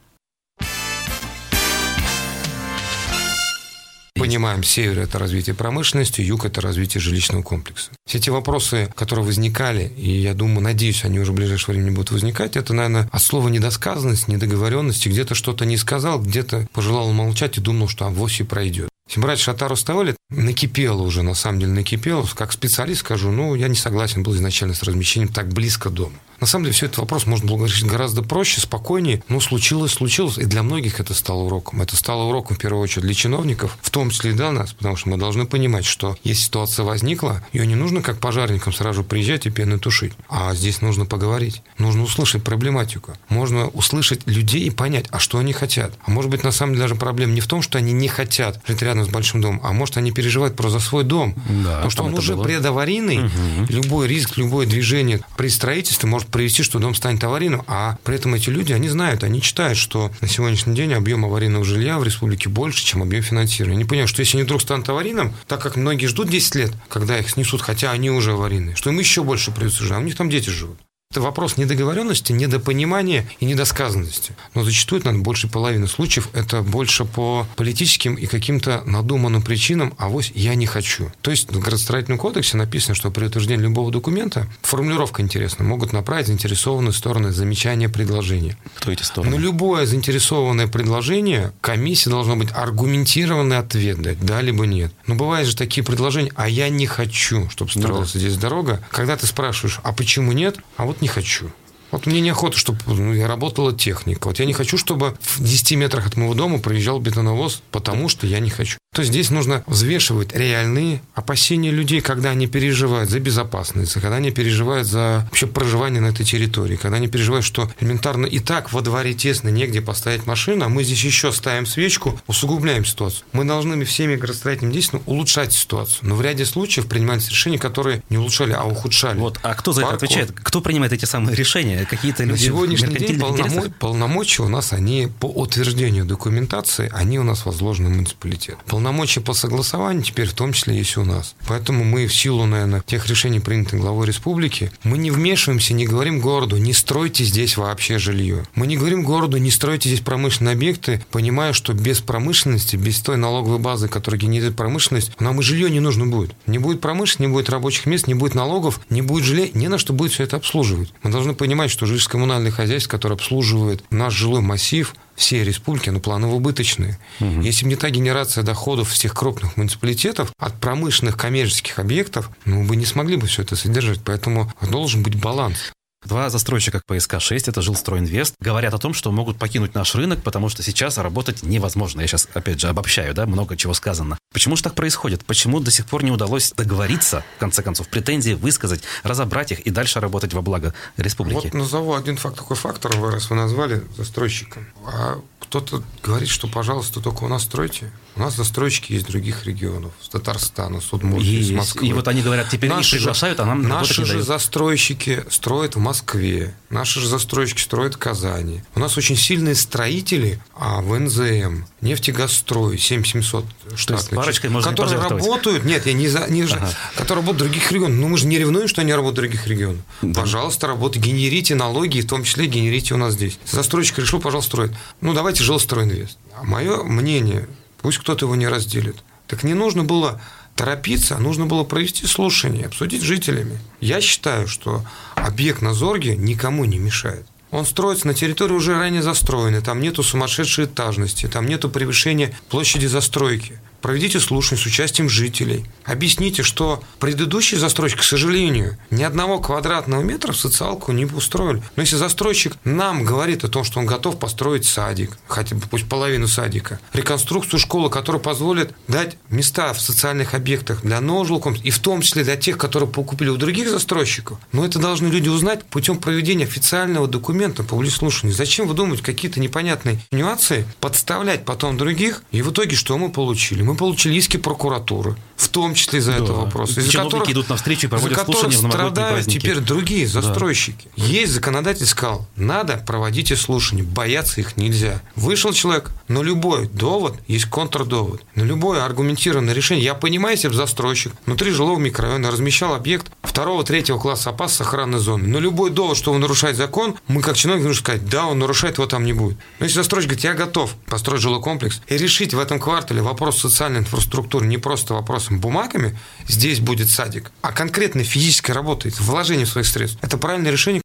Понимаем, 4.22 4.62
север– 4.64 5.00
это 5.00 5.18
развитие 5.18 5.56
промышленности, 5.56 6.22
юг– 6.22 6.46
это 6.46 6.62
развитие 6.62 7.02
жилищного 7.02 7.42
комплекса. 7.42 7.90
Все 8.06 8.20
эти 8.20 8.30
вопросы, 8.30 8.88
которые 8.96 9.26
возникали, 9.26 9.92
и 9.98 10.12
я 10.12 10.36
думаю, 10.36 10.62
надеюсь, 10.62 11.04
они 11.06 11.20
уже 11.20 11.32
в 11.32 11.36
ближайшее 11.36 11.74
время 11.74 11.92
будут 11.92 12.12
возникать, 12.12 12.56
это, 12.56 12.72
наверное, 12.76 13.10
от 13.12 13.22
слова 13.24 13.48
недосказанность, 13.48 14.28
недоговоренности, 14.28 15.10
где-то 15.10 15.34
что-то 15.34 15.66
не 15.66 15.76
сказал, 15.76 16.22
где-то 16.22 16.68
пожелал 16.72 17.12
молчать 17.14 17.58
и 17.58 17.62
думал, 17.62 17.88
что 17.88 18.06
авось 18.06 18.40
и 18.42 18.44
пройдет. 18.44 18.90
Если 19.08 19.20
брать 19.20 19.40
Шатару 19.40 19.76
Ставали, 19.76 20.16
накипело 20.30 21.02
уже, 21.02 21.24
на 21.24 21.34
самом 21.34 21.60
деле 21.60 21.72
накипело. 21.72 22.24
Как 22.36 22.52
специалист 22.52 23.00
скажу, 23.00 23.32
ну, 23.32 23.56
я 23.56 23.70
не 23.70 23.76
согласен 23.76 24.22
был 24.22 24.36
изначально 24.36 24.76
с 24.76 24.84
размещением 24.84 25.34
так 25.34 25.50
близко 25.50 25.90
дома. 25.90 26.16
На 26.42 26.48
самом 26.48 26.66
деле, 26.66 26.74
все 26.74 26.88
этот 26.88 26.98
вопрос 26.98 27.28
можно 27.28 27.48
было 27.48 27.66
решить 27.66 27.86
гораздо 27.86 28.24
проще, 28.24 28.60
спокойнее. 28.60 29.24
Но 29.30 29.40
случилось, 29.40 29.92
случилось. 29.92 30.40
И 30.40 30.46
для 30.46 30.64
многих 30.64 31.00
это 31.00 31.14
стало 31.14 31.44
уроком. 31.44 31.82
Это 31.84 31.96
стало 31.96 32.24
уроком, 32.24 32.56
в 32.56 32.60
первую 32.60 32.82
очередь, 32.82 33.06
для 33.06 33.14
чиновников, 33.14 33.78
в 33.82 33.92
том 33.92 34.10
числе 34.10 34.32
и 34.32 34.34
для 34.34 34.52
нас. 34.52 34.74
Потому 34.74 34.96
что 34.96 35.10
мы 35.10 35.18
должны 35.18 35.46
понимать, 35.46 35.86
что 35.86 36.18
если 36.24 36.42
ситуация 36.44 36.84
возникла, 36.84 37.44
ее 37.54 37.68
не 37.68 37.76
нужно 37.76 38.02
как 38.02 38.20
пожарникам 38.20 38.74
сразу 38.74 39.04
приезжать 39.04 39.46
и 39.46 39.52
пены 39.52 39.78
тушить. 39.78 40.14
А 40.30 40.56
здесь 40.56 40.82
нужно 40.82 41.06
поговорить. 41.06 41.62
Нужно 41.78 42.02
услышать 42.02 42.44
проблематику. 42.44 43.14
Можно 43.30 43.68
услышать 43.68 44.22
людей 44.26 44.64
и 44.64 44.72
понять, 44.72 45.06
а 45.12 45.20
что 45.20 45.38
они 45.38 45.54
хотят. 45.54 45.94
А 46.04 46.10
может 46.10 46.32
быть, 46.32 46.44
на 46.44 46.52
самом 46.52 46.74
деле, 46.74 46.86
даже 46.86 46.96
проблема 46.96 47.34
не 47.34 47.42
в 47.42 47.48
том, 47.48 47.62
что 47.62 47.78
они 47.78 47.94
не 47.94 48.08
хотят 48.08 48.60
жить 48.68 48.82
рядом 48.82 49.06
с 49.06 49.10
большим 49.10 49.42
домом, 49.42 49.62
а 49.64 49.74
может, 49.74 49.98
они 49.98 50.12
переживают 50.12 50.56
просто 50.56 50.80
за 50.80 50.86
свой 50.86 51.04
дом. 51.04 51.36
Да, 51.64 51.76
Потому 51.76 51.92
что 51.92 52.04
он 52.04 52.14
уже 52.16 52.36
было. 52.36 52.46
предаварийный. 52.46 53.26
Угу. 53.26 53.66
Любой 53.70 54.08
риск, 54.08 54.38
любое 54.38 54.66
движение 54.66 55.22
при 55.38 55.48
строительстве 55.50 56.10
может 56.10 56.31
привести, 56.32 56.64
что 56.64 56.80
дом 56.80 56.96
станет 56.96 57.24
аварийным. 57.24 57.64
А 57.68 57.98
при 58.04 58.16
этом 58.16 58.34
эти 58.34 58.50
люди, 58.50 58.74
они 58.74 58.90
знают, 58.90 59.24
они 59.24 59.42
читают, 59.42 59.78
что 59.78 60.12
на 60.22 60.28
сегодняшний 60.28 60.76
день 60.76 60.94
объем 60.94 61.26
аварийного 61.26 61.64
жилья 61.64 62.00
в 62.00 62.04
республике 62.04 62.50
больше, 62.50 62.84
чем 62.86 63.04
объем 63.04 63.22
финансирования. 63.22 63.76
Они 63.78 63.86
понимают, 63.86 64.10
что 64.10 64.22
если 64.22 64.38
они 64.38 64.46
вдруг 64.46 64.62
станут 64.62 64.90
аварийным, 64.90 65.34
так 65.48 65.62
как 65.62 65.76
многие 65.76 66.08
ждут 66.08 66.30
10 66.30 66.56
лет, 66.56 66.72
когда 66.90 67.18
их 67.18 67.30
снесут, 67.30 67.62
хотя 67.62 67.92
они 67.92 68.10
уже 68.10 68.32
аварийные, 68.32 68.76
что 68.76 68.90
им 68.90 69.00
еще 69.00 69.24
больше 69.24 69.52
придется 69.52 69.84
жить, 69.84 69.92
а 69.92 69.98
у 70.00 70.02
них 70.02 70.16
там 70.16 70.30
дети 70.30 70.50
живут. 70.50 70.80
Это 71.12 71.20
вопрос 71.20 71.58
недоговоренности, 71.58 72.32
недопонимания 72.32 73.28
и 73.42 73.46
недосказанности. 73.46 74.34
Но 74.56 74.64
зачастую, 74.64 75.02
наверное, 75.04 75.26
больше 75.26 75.50
половины 75.50 75.90
случаев 75.90 76.30
это 76.32 76.62
больше 76.62 77.04
по 77.04 77.46
политическим 77.58 78.16
и 78.16 78.28
каким-то 78.28 78.82
надуманным 78.86 79.42
причинам, 79.42 79.94
а 79.98 80.08
вот 80.08 80.24
я 80.34 80.56
не 80.56 80.66
хочу. 80.66 81.12
То 81.22 81.32
есть 81.32 81.52
в 81.52 81.60
градостроительном 81.60 82.18
кодексе 82.18 82.56
написано, 82.56 82.96
что 82.96 83.12
при 83.12 83.26
утверждении 83.26 83.64
любого 83.64 83.92
документа, 83.92 84.48
формулировка 84.62 85.22
интересна, 85.22 85.66
могут 85.66 85.92
направить 85.92 86.28
заинтересованные 86.28 86.94
стороны 86.94 87.34
замечания, 87.34 87.90
предложения. 87.90 88.56
Кто 88.76 88.94
эти 88.94 89.04
стороны? 89.04 89.36
Но 89.36 89.38
любое 89.38 89.86
заинтересованное 89.86 90.68
предложение, 90.68 91.52
комиссия 91.60 92.10
должна 92.10 92.38
быть 92.38 92.52
аргументированный 92.54 93.58
ответ 93.58 94.02
дать, 94.02 94.22
да 94.22 94.40
либо 94.40 94.66
нет. 94.66 94.94
Но 95.08 95.16
бывают 95.16 95.50
же 95.50 95.58
такие 95.58 95.84
предложения, 95.84 96.32
а 96.36 96.48
я 96.48 96.70
не 96.70 96.86
хочу, 96.86 97.50
чтобы 97.50 97.70
строилась 97.70 98.14
ну, 98.14 98.22
да. 98.22 98.28
здесь 98.28 98.38
дорога. 98.38 98.82
Когда 98.92 99.18
ты 99.18 99.28
спрашиваешь, 99.28 99.82
а 99.84 99.92
почему 99.92 100.32
нет? 100.32 100.58
А 100.78 100.86
вот 100.86 101.01
не 101.02 101.08
хочу. 101.08 101.52
Вот 101.92 102.06
мне 102.06 102.22
неохота, 102.22 102.58
чтобы 102.58 102.80
ну, 102.88 103.14
я 103.14 103.28
работала 103.28 103.74
техника. 103.74 104.28
Вот 104.28 104.40
я 104.40 104.46
не 104.46 104.54
хочу, 104.54 104.78
чтобы 104.78 105.18
в 105.20 105.44
10 105.44 105.74
метрах 105.74 106.08
от 106.08 106.16
моего 106.16 106.34
дома 106.34 106.60
проезжал 106.60 107.00
бетоновоз, 107.00 107.62
потому 107.72 108.08
что 108.08 108.26
я 108.26 108.40
не 108.40 108.50
хочу. 108.50 108.78
То 108.94 109.04
есть 109.04 109.14
здесь 109.14 109.30
нужно 109.30 109.64
взвешивать 109.68 110.36
реальные 110.36 111.02
опасения 111.16 111.72
людей, 111.72 112.02
когда 112.02 112.32
они 112.32 112.46
переживают 112.48 113.10
за 113.10 113.22
безопасность, 113.22 113.94
когда 113.94 114.18
они 114.18 114.32
переживают 114.32 114.86
за 114.86 115.26
вообще 115.30 115.48
проживание 115.48 116.02
на 116.02 116.08
этой 116.08 116.26
территории, 116.26 116.76
когда 116.76 116.98
они 116.98 117.08
переживают, 117.08 117.46
что 117.46 117.72
элементарно 117.80 118.26
и 118.26 118.40
так 118.40 118.74
во 118.74 118.82
дворе 118.82 119.14
тесно, 119.14 119.48
негде 119.48 119.80
поставить 119.80 120.26
машину, 120.26 120.66
а 120.66 120.68
мы 120.68 120.84
здесь 120.84 121.06
еще 121.06 121.32
ставим 121.32 121.66
свечку, 121.66 122.20
усугубляем 122.28 122.84
ситуацию. 122.84 123.24
Мы 123.32 123.46
должны 123.46 123.82
всеми 123.86 124.18
градостроительными 124.18 124.74
действиями 124.74 125.04
улучшать 125.06 125.54
ситуацию. 125.54 126.10
Но 126.10 126.16
в 126.16 126.22
ряде 126.22 126.44
случаев 126.44 126.88
принимаются 126.88 127.32
решения, 127.32 127.58
которые 127.58 128.04
не 128.10 128.18
улучшали, 128.18 128.52
а 128.52 128.66
ухудшали. 128.66 129.18
Вот. 129.20 129.40
А 129.42 129.54
кто 129.56 129.72
за 129.72 129.84
это 129.84 129.94
отвечает? 129.94 130.34
Кто 130.34 130.60
принимает 130.60 130.92
эти 130.92 131.06
самые 131.06 131.34
решения? 131.38 131.88
Какие-то 131.90 132.26
люди? 132.26 132.42
На 132.42 132.46
сегодняшний 132.46 132.96
день 132.96 133.18
полномо... 133.18 133.64
полномочия 133.80 134.44
у 134.44 134.50
нас, 134.50 134.74
они 134.74 135.08
по 135.22 135.28
утверждению 135.28 136.04
документации, 136.04 136.92
они 136.94 137.20
у 137.20 137.24
нас 137.24 137.46
возложены 137.46 137.88
муниципалитетом 137.88 138.81
полномочия 138.82 139.22
по 139.22 139.34
согласованию 139.34 140.02
теперь 140.02 140.28
в 140.28 140.34
том 140.34 140.54
числе 140.54 140.76
есть 140.76 140.98
у 140.98 141.06
нас. 141.06 141.36
Поэтому 141.48 141.84
мы 141.84 142.08
в 142.08 142.16
силу, 142.16 142.48
наверное, 142.48 142.82
тех 142.82 143.06
решений, 143.06 143.40
принятых 143.40 143.80
главой 143.80 144.08
республики, 144.08 144.72
мы 144.84 144.98
не 144.98 145.12
вмешиваемся, 145.12 145.76
не 145.76 145.86
говорим 145.86 146.20
городу, 146.20 146.58
не 146.58 146.74
стройте 146.74 147.24
здесь 147.24 147.58
вообще 147.58 148.00
жилье. 148.00 148.44
Мы 148.56 148.66
не 148.66 148.78
говорим 148.78 149.04
городу, 149.04 149.38
не 149.38 149.52
стройте 149.52 149.88
здесь 149.88 150.02
промышленные 150.02 150.54
объекты, 150.54 151.06
понимая, 151.12 151.54
что 151.54 151.74
без 151.74 152.00
промышленности, 152.00 152.76
без 152.76 153.00
той 153.02 153.18
налоговой 153.18 153.60
базы, 153.60 153.88
которая 153.88 154.20
генерирует 154.20 154.56
промышленность, 154.56 155.12
нам 155.22 155.40
и 155.42 155.44
жилье 155.44 155.70
не 155.70 155.80
нужно 155.80 156.08
будет. 156.08 156.34
Не 156.48 156.58
будет 156.58 156.82
промышленности, 156.82 157.22
не 157.22 157.28
будет 157.28 157.52
рабочих 157.52 157.86
мест, 157.86 158.08
не 158.08 158.16
будет 158.16 158.34
налогов, 158.34 158.82
не 158.90 159.04
будет 159.04 159.26
жилья, 159.26 159.48
не 159.54 159.68
на 159.68 159.78
что 159.78 159.94
будет 159.94 160.12
все 160.12 160.24
это 160.24 160.38
обслуживать. 160.38 160.92
Мы 161.04 161.12
должны 161.12 161.36
понимать, 161.36 161.70
что 161.70 161.86
жилищно-коммунальное 161.86 162.50
хозяйство, 162.50 162.90
которое 162.90 163.14
обслуживает 163.14 163.84
наш 163.92 164.16
жилой 164.16 164.42
массив, 164.42 164.96
всей 165.22 165.44
республики, 165.44 165.90
оно 165.90 166.00
планово-убыточное. 166.00 167.00
Угу. 167.20 167.42
Если 167.42 167.64
бы 167.64 167.70
не 167.70 167.76
та 167.76 167.90
генерация 167.90 168.44
доходов 168.44 168.90
всех 168.90 169.14
крупных 169.14 169.56
муниципалитетов 169.56 170.34
от 170.38 170.60
промышленных 170.60 171.16
коммерческих 171.18 171.80
объектов, 171.80 172.30
ну, 172.46 172.62
мы 172.62 172.70
бы 172.70 172.76
не 172.76 172.86
смогли 172.86 173.16
бы 173.16 173.28
все 173.28 173.44
это 173.44 173.56
содержать. 173.56 174.02
Поэтому 174.04 174.52
должен 174.62 175.04
быть 175.04 175.16
баланс. 175.16 175.72
Два 176.04 176.32
застройщика 176.32 176.82
ПСК-6, 176.88 177.44
это 177.48 177.62
Жилстройинвест, 177.62 178.34
говорят 178.40 178.74
о 178.74 178.80
том, 178.80 178.96
что 178.96 179.12
могут 179.12 179.38
покинуть 179.38 179.76
наш 179.76 179.94
рынок, 179.94 180.24
потому 180.24 180.50
что 180.50 180.64
сейчас 180.64 180.98
работать 180.98 181.44
невозможно. 181.44 182.02
Я 182.02 182.08
сейчас, 182.08 182.28
опять 182.34 182.60
же, 182.60 182.70
обобщаю, 182.70 183.14
да, 183.14 183.28
много 183.28 183.56
чего 183.56 183.76
сказано. 183.76 184.18
Почему 184.34 184.56
же 184.56 184.64
так 184.64 184.74
происходит? 184.74 185.24
Почему 185.26 185.60
до 185.60 185.70
сих 185.70 185.86
пор 185.86 186.04
не 186.04 186.10
удалось 186.10 186.54
договориться, 186.54 187.24
в 187.38 187.40
конце 187.40 187.62
концов, 187.62 187.88
претензии 187.88 188.34
высказать, 188.34 188.82
разобрать 189.04 189.52
их 189.52 189.60
и 189.60 189.70
дальше 189.70 190.00
работать 190.00 190.34
во 190.34 190.42
благо 190.42 190.74
республики? 190.98 191.44
Вот 191.44 191.54
назову 191.54 191.94
один 191.94 192.18
факт, 192.18 192.38
такой 192.38 192.58
фактор, 192.58 192.98
вы 192.98 193.12
раз 193.12 193.30
вы 193.30 193.36
назвали 193.36 193.84
застройщиком. 193.96 194.66
А 194.88 195.20
кто-то 195.40 195.84
говорит, 196.02 196.30
что, 196.30 196.48
пожалуйста, 196.48 197.00
только 197.00 197.26
у 197.26 197.28
нас 197.28 197.44
стройте. 197.44 197.92
У 198.16 198.20
нас 198.20 198.36
застройщики 198.36 198.94
есть 198.94 199.08
других 199.08 199.46
регионов, 199.46 199.94
с 200.02 200.10
Татарстана, 200.10 200.82
с 200.82 200.92
Удмуртии, 200.92 201.40
из 201.40 201.52
Москвы. 201.52 201.88
И 201.88 201.94
вот 201.94 202.08
они 202.08 202.22
говорят, 202.22 202.50
теперь 202.50 202.70
наши 202.70 202.96
их 202.96 203.02
приглашают, 203.02 203.40
а 203.40 203.46
нам 203.46 203.62
Наши 203.62 204.06
же 204.06 204.14
дают. 204.14 204.28
застройщики 204.28 205.24
строят 205.30 205.76
в 205.76 205.80
Москве, 205.80 206.54
наши 206.70 207.00
же 207.00 207.08
застройщики 207.08 207.62
строят 207.62 207.96
в 207.96 207.98
Казани. 207.98 208.64
У 208.76 208.80
нас 208.80 208.98
очень 208.98 209.16
сильные 209.16 209.56
строители 209.56 210.42
а, 210.56 210.82
в 210.82 211.00
НЗМ, 211.00 211.64
нефтегазстрой, 211.80 212.78
7700 212.78 213.46
штатных, 213.76 214.22
парочкой 214.22 214.50
можно 214.50 214.70
которые 214.70 215.00
работают, 215.00 215.64
нет, 215.64 215.86
я 215.86 215.94
не 215.94 216.08
за, 216.10 216.28
не 216.30 216.44
ага. 216.44 216.70
которые 216.96 217.24
работают 217.24 217.50
в 217.50 217.52
других 217.52 217.72
регионах. 217.72 217.98
Ну, 217.98 218.10
мы 218.10 218.18
же 218.18 218.28
не 218.28 218.38
ревнуем, 218.38 218.68
что 218.68 218.82
они 218.82 218.94
работают 218.94 219.14
в 219.14 219.22
других 219.22 219.48
регионах. 219.48 219.82
Да. 220.02 220.22
Пожалуйста, 220.22 220.68
работайте, 220.68 221.08
генерите 221.10 221.56
налоги, 221.56 222.02
в 222.02 222.08
том 222.08 222.24
числе 222.24 222.48
генерите 222.48 222.94
у 222.94 222.98
нас 222.98 223.14
здесь. 223.14 223.40
Застройщик 223.46 224.00
решил, 224.00 224.20
пожалуйста, 224.20 224.52
строить. 224.52 224.72
Ну, 225.00 225.14
давайте 225.14 225.44
жилстройинвест. 225.44 226.18
Мое 226.44 226.84
мнение, 226.84 227.48
Пусть 227.82 227.98
кто-то 227.98 228.26
его 228.26 228.36
не 228.36 228.48
разделит. 228.48 228.98
Так 229.28 229.44
не 229.44 229.54
нужно 229.54 229.84
было 229.84 230.22
торопиться, 230.56 231.16
а 231.16 231.20
нужно 231.20 231.46
было 231.46 231.64
провести 231.64 232.06
слушание, 232.06 232.66
обсудить 232.66 233.02
с 233.02 233.06
жителями. 233.06 233.60
Я 233.80 234.02
считаю, 234.02 234.48
что 234.48 234.84
объект 235.16 235.62
на 235.62 235.74
Зорге 235.74 236.16
никому 236.16 236.66
не 236.66 236.78
мешает. 236.78 237.26
Он 237.50 237.66
строится 237.66 238.08
на 238.08 238.14
территории 238.14 238.54
уже 238.54 238.78
ранее 238.78 239.02
застроенной, 239.02 239.62
там 239.62 239.82
нету 239.82 240.04
сумасшедшей 240.04 240.66
этажности, 240.66 241.28
там 241.28 241.48
нету 241.48 241.70
превышения 241.70 242.34
площади 242.50 242.86
застройки 242.86 243.60
проведите 243.82 244.20
слушание 244.20 244.62
с 244.62 244.66
участием 244.66 245.10
жителей. 245.10 245.66
Объясните, 245.86 246.44
что 246.44 246.84
предыдущий 247.00 247.58
застройщик, 247.58 248.00
к 248.00 248.04
сожалению, 248.04 248.78
ни 248.90 249.04
одного 249.04 249.40
квадратного 249.40 250.02
метра 250.02 250.32
в 250.32 250.38
социалку 250.38 250.92
не 250.92 251.06
устроили. 251.06 251.62
Но 251.76 251.82
если 251.82 251.96
застройщик 251.96 252.56
нам 252.64 253.04
говорит 253.04 253.44
о 253.44 253.50
том, 253.50 253.64
что 253.64 253.80
он 253.80 253.86
готов 253.86 254.20
построить 254.20 254.66
садик, 254.66 255.18
хотя 255.28 255.56
бы 255.56 255.64
пусть 255.70 255.88
половину 255.90 256.28
садика, 256.28 256.80
реконструкцию 256.94 257.60
школы, 257.60 257.90
которая 257.90 258.22
позволит 258.22 258.74
дать 258.88 259.18
места 259.30 259.74
в 259.74 259.82
социальных 259.82 260.34
объектах 260.34 260.82
для 260.82 261.02
нового 261.02 261.26
жилком, 261.26 261.56
и 261.56 261.72
в 261.72 261.80
том 261.80 262.02
числе 262.02 262.24
для 262.24 262.36
тех, 262.36 262.58
которые 262.58 262.90
покупили 262.90 263.30
у 263.30 263.38
других 263.38 263.70
застройщиков, 263.70 264.38
но 264.52 264.66
это 264.66 264.80
должны 264.80 265.08
люди 265.08 265.30
узнать 265.30 265.66
путем 265.66 265.98
проведения 265.98 266.46
официального 266.46 267.08
документа 267.08 267.64
по 267.64 267.82
слушания. 267.92 268.34
Зачем 268.34 268.68
выдумывать 268.68 269.02
какие-то 269.02 269.40
непонятные 269.40 270.00
нюансы, 270.12 270.66
подставлять 270.80 271.46
потом 271.46 271.78
других, 271.78 272.24
и 272.32 272.42
в 272.42 272.52
итоге 272.52 272.76
что 272.76 272.98
мы 272.98 273.12
получили? 273.12 273.62
Мы 273.72 273.78
получили 273.78 274.16
иски 274.16 274.36
прокуратуры, 274.36 275.16
в 275.42 275.50
том 275.50 275.74
числе 275.74 276.02
да. 276.02 276.16
этого 276.16 276.46
вопроса. 276.46 276.80
Из-за 276.80 276.92
которых, 276.92 277.30
идут 277.30 277.50
навстречу 277.50 277.88
и 277.88 277.90
проводят 277.90 278.18
за 278.18 278.26
которых 278.26 278.54
страдают 278.54 279.28
теперь 279.28 279.60
другие 279.60 280.08
застройщики. 280.08 280.90
Да. 280.96 281.04
Есть 281.04 281.34
законодатель 281.34 281.86
сказал, 281.86 282.28
надо 282.36 282.78
проводить 282.78 283.32
слушания, 283.38 283.84
бояться 283.84 284.42
их 284.42 284.58
нельзя. 284.58 285.02
Вышел 285.16 285.54
человек, 285.54 285.92
но 286.08 286.24
любой 286.24 286.68
довод 286.68 287.16
есть 287.28 287.46
контрдовод. 287.46 288.22
На 288.36 288.44
любое 288.44 288.84
аргументированное 288.84 289.54
решение. 289.54 289.86
Я 289.86 289.96
понимаю, 289.96 290.36
если 290.36 290.50
бы 290.50 290.54
застройщик 290.54 291.14
внутри 291.26 291.52
жилого 291.52 291.80
микрорайона 291.80 292.32
размещал 292.32 292.74
объект 292.74 293.12
второго, 293.24 293.64
третьего 293.64 293.98
класса 293.98 294.30
опасности 294.30 294.64
охранной 294.64 295.00
зоны. 295.00 295.28
Но 295.28 295.40
любой 295.40 295.70
довод, 295.70 295.98
что 295.98 296.12
он 296.12 296.22
нарушает 296.22 296.58
закон, 296.58 296.96
мы 297.08 297.22
как 297.22 297.36
чиновник 297.36 297.66
нужно 297.66 297.82
сказать, 297.82 298.06
да, 298.08 298.26
он 298.26 298.40
нарушает, 298.40 298.78
его 298.78 298.88
там 298.88 299.06
не 299.06 299.14
будет. 299.14 299.38
Но 299.60 299.66
если 299.66 299.78
застройщик 299.78 300.10
говорит, 300.10 300.24
я 300.24 300.34
готов 300.34 300.74
построить 300.88 301.22
жилой 301.22 301.42
комплекс 301.42 301.82
и 301.88 301.98
решить 301.98 302.34
в 302.34 302.40
этом 302.40 302.60
квартале 302.60 303.02
вопрос 303.02 303.40
социальной 303.40 303.80
инфраструктуры 303.80 304.46
не 304.46 304.58
просто 304.58 304.94
вопросом 305.32 305.40
бумагами, 305.40 305.98
здесь 306.28 306.60
будет 306.60 306.90
садик, 306.90 307.32
а 307.42 307.52
конкретно 307.52 308.04
физической 308.04 308.52
работой, 308.52 308.92
вложением 309.00 309.48
своих 309.48 309.68
средств. 309.68 310.00
Это 310.02 310.18
правильное 310.18 310.52
решение. 310.52 310.82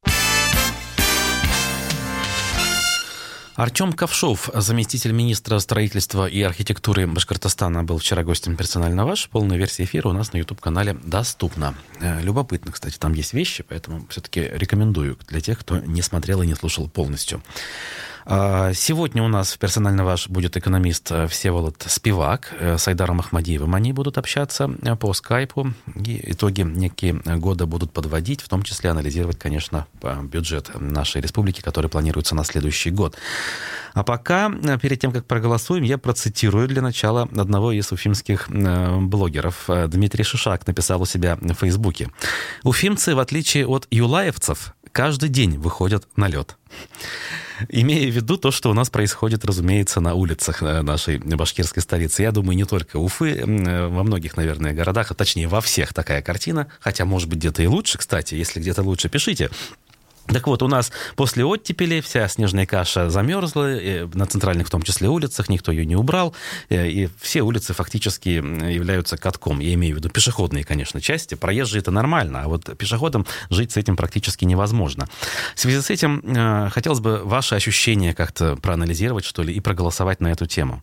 Артем 3.57 3.95
Ковшов, 3.95 4.51
заместитель 4.53 5.13
министра 5.13 5.59
строительства 5.61 6.27
и 6.27 6.43
архитектуры 6.43 7.07
Башкортостана, 7.07 7.85
был 7.85 7.97
вчера 7.97 8.23
гостем 8.23 8.55
персонально 8.55 9.07
ваш. 9.07 9.31
Полная 9.31 9.57
версия 9.57 9.85
эфира 9.85 10.11
у 10.11 10.13
нас 10.13 10.35
на 10.35 10.39
YouTube-канале 10.39 10.93
доступна. 11.03 11.75
Э, 12.01 12.21
любопытно, 12.21 12.71
кстати, 12.71 12.99
там 12.99 13.15
есть 13.15 13.33
вещи, 13.33 13.65
поэтому 13.67 14.07
все-таки 14.11 14.43
рекомендую 14.53 15.19
для 15.29 15.41
тех, 15.41 15.59
кто 15.59 15.79
не 15.79 16.03
смотрел 16.03 16.43
и 16.43 16.47
не 16.47 16.55
слушал 16.55 16.87
полностью. 16.87 17.43
А, 18.29 18.73
сегодня 18.73 19.23
у 19.23 19.29
нас 19.29 19.57
персонально 19.57 20.05
ваш 20.05 20.29
будет 20.29 20.57
экономист 20.57 21.13
э, 21.13 21.29
Всеволод 21.29 21.85
Спивак 21.87 22.53
э, 22.59 22.77
с 22.77 22.89
Айдаром 22.89 23.21
Ахмадиевым. 23.21 23.73
Они 23.73 23.93
будут 23.93 24.19
общаться 24.19 24.69
э, 24.83 24.97
по 24.97 25.13
скайпу 25.13 25.73
и 25.95 26.33
итоги 26.33 26.63
некие 26.63 27.13
года 27.25 27.67
будут 27.67 27.93
подводить, 27.93 28.41
в 28.41 28.49
том 28.49 28.65
числе 28.65 28.91
анализировать, 28.91 29.39
конечно, 29.39 29.87
бюджет 30.23 30.73
нашей 30.75 31.21
республики, 31.21 31.61
который 31.61 31.89
планируется 31.89 32.35
на 32.35 32.43
следующий 32.43 32.91
год. 32.91 33.17
А 33.95 34.03
пока, 34.03 34.51
перед 34.83 35.01
тем, 35.01 35.13
как 35.13 35.25
проголосуем, 35.27 35.85
я 35.85 35.97
процитирую 35.97 36.67
для 36.67 36.83
начала 36.83 37.23
одного 37.23 37.71
из 37.71 37.93
уфимских 37.93 38.49
блогеров. 38.51 39.71
Дмитрий 39.87 40.25
Шишак 40.25 40.67
написал 40.67 41.01
у 41.01 41.07
себя 41.07 41.39
в 41.41 41.55
Фейсбуке. 41.55 42.11
«Уфимцы, 42.63 43.15
в 43.15 43.21
отличие 43.21 43.67
от 43.67 43.87
юлаевцев, 43.91 44.75
каждый 44.97 45.29
день 45.29 45.59
выходят 45.59 46.09
на 46.17 46.27
лед». 46.27 46.57
Имея 47.69 48.11
в 48.11 48.15
виду 48.15 48.39
то, 48.39 48.51
что 48.51 48.71
у 48.71 48.75
нас 48.75 48.89
происходит, 48.89 49.45
разумеется, 49.45 50.01
на 50.01 50.15
улицах 50.15 50.63
э, 50.63 50.83
нашей 50.83 51.19
башкирской 51.19 51.83
столицы. 51.83 52.23
Я 52.23 52.33
думаю, 52.33 52.57
не 52.57 52.65
только 52.65 52.97
Уфы, 52.97 53.33
э, 53.33 53.89
во 53.89 54.03
многих, 54.03 54.37
наверное, 54.37 54.73
городах, 54.73 55.11
а 55.11 55.15
точнее 55.15 55.49
во 55.49 55.61
всех 55.61 55.93
такая 55.93 56.23
картина. 56.23 56.67
Хотя, 56.81 57.05
может 57.05 57.29
быть, 57.29 57.39
где-то 57.39 57.63
и 57.63 57.67
лучше, 57.67 57.99
кстати. 57.99 58.35
Если 58.35 58.61
где-то 58.61 58.83
лучше, 58.83 59.09
пишите. 59.09 59.51
Так 60.29 60.47
вот, 60.47 60.63
у 60.63 60.69
нас 60.69 60.91
после 61.15 61.45
оттепели 61.45 62.01
вся 62.01 62.29
снежная 62.29 62.67
каша 62.67 63.11
замерзла, 63.11 63.79
на 64.13 64.27
центральных 64.27 64.67
в 64.67 64.71
том 64.71 64.83
числе 64.83 65.09
улицах, 65.09 65.49
никто 65.49 65.73
ее 65.73 65.87
не 65.87 65.97
убрал, 65.97 66.35
э, 66.69 66.89
и 66.89 67.09
все 67.21 67.43
улицы 67.43 67.75
фактически 67.75 68.29
являются 68.29 69.17
катком. 69.17 69.61
Я 69.61 69.75
имею 69.75 69.95
в 69.95 69.99
виду 69.99 70.11
пешеходные, 70.11 70.65
конечно, 70.65 71.01
части. 71.01 71.35
Проезжие 71.35 71.81
это 71.81 71.91
нормально, 71.91 72.43
а 72.45 72.49
вот 72.49 72.77
пешеходам 72.77 73.27
жить 73.51 73.73
с 73.73 73.77
этим 73.77 73.97
практически 73.97 74.45
невозможно. 74.45 75.09
В 75.55 75.61
связи 75.61 75.81
с 75.81 75.91
этим 75.91 76.23
э, 76.25 76.71
хотелось 76.71 77.01
бы 77.01 77.23
ваши 77.25 77.55
ощущения 77.55 78.15
как-то 78.15 78.57
проанализировать, 78.57 79.25
что 79.25 79.43
ли, 79.43 79.55
и 79.55 79.61
проголосовать 79.61 80.21
на 80.21 80.29
эту 80.29 80.47
тему. 80.47 80.83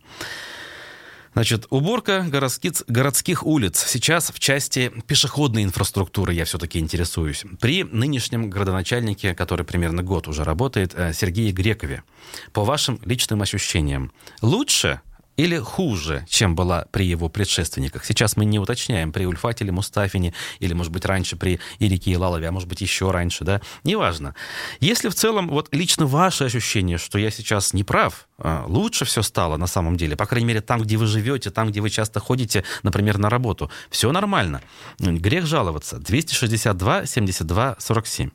Значит, 1.34 1.66
уборка 1.70 2.24
городских, 2.28 2.84
городских 2.86 3.44
улиц. 3.44 3.84
Сейчас 3.86 4.30
в 4.30 4.38
части 4.38 4.92
пешеходной 5.06 5.64
инфраструктуры 5.64 6.32
я 6.32 6.44
все-таки 6.44 6.78
интересуюсь. 6.78 7.44
При 7.60 7.82
нынешнем 7.82 8.48
градоначальнике, 8.48 9.34
который 9.34 9.66
примерно 9.66 10.02
год 10.04 10.28
уже 10.28 10.44
работает, 10.44 10.94
э, 10.94 11.12
Сергее 11.12 11.50
Грекове. 11.50 12.04
По 12.52 12.64
вашим 12.64 13.00
личным 13.04 13.42
ощущениям, 13.42 14.12
лучше 14.42 15.00
или 15.36 15.58
хуже, 15.58 16.24
чем 16.28 16.54
была 16.54 16.86
при 16.90 17.06
его 17.06 17.28
предшественниках. 17.28 18.04
Сейчас 18.04 18.36
мы 18.36 18.44
не 18.44 18.58
уточняем, 18.58 19.12
при 19.12 19.26
Ульфате 19.26 19.64
или 19.64 19.70
Мустафине, 19.70 20.32
или, 20.60 20.72
может 20.74 20.92
быть, 20.92 21.04
раньше 21.04 21.36
при 21.36 21.60
Ирике 21.78 22.12
и 22.12 22.16
Лалове, 22.16 22.48
а 22.48 22.52
может 22.52 22.68
быть, 22.68 22.80
еще 22.80 23.10
раньше, 23.10 23.44
да, 23.44 23.60
неважно. 23.82 24.34
Если 24.80 25.08
в 25.08 25.14
целом, 25.14 25.48
вот 25.48 25.68
лично 25.72 26.06
ваше 26.06 26.44
ощущение, 26.44 26.98
что 26.98 27.18
я 27.18 27.30
сейчас 27.30 27.72
не 27.72 27.84
прав, 27.84 28.28
а, 28.38 28.64
лучше 28.66 29.04
все 29.04 29.22
стало 29.22 29.56
на 29.56 29.66
самом 29.66 29.96
деле, 29.96 30.16
по 30.16 30.26
крайней 30.26 30.46
мере, 30.46 30.60
там, 30.60 30.80
где 30.80 30.96
вы 30.96 31.06
живете, 31.06 31.50
там, 31.50 31.70
где 31.70 31.80
вы 31.80 31.90
часто 31.90 32.20
ходите, 32.20 32.64
например, 32.82 33.18
на 33.18 33.30
работу, 33.30 33.70
все 33.90 34.10
нормально. 34.12 34.60
Грех 34.98 35.46
жаловаться. 35.46 35.98
262 35.98 37.06
72 37.06 37.76
47. 37.78 38.30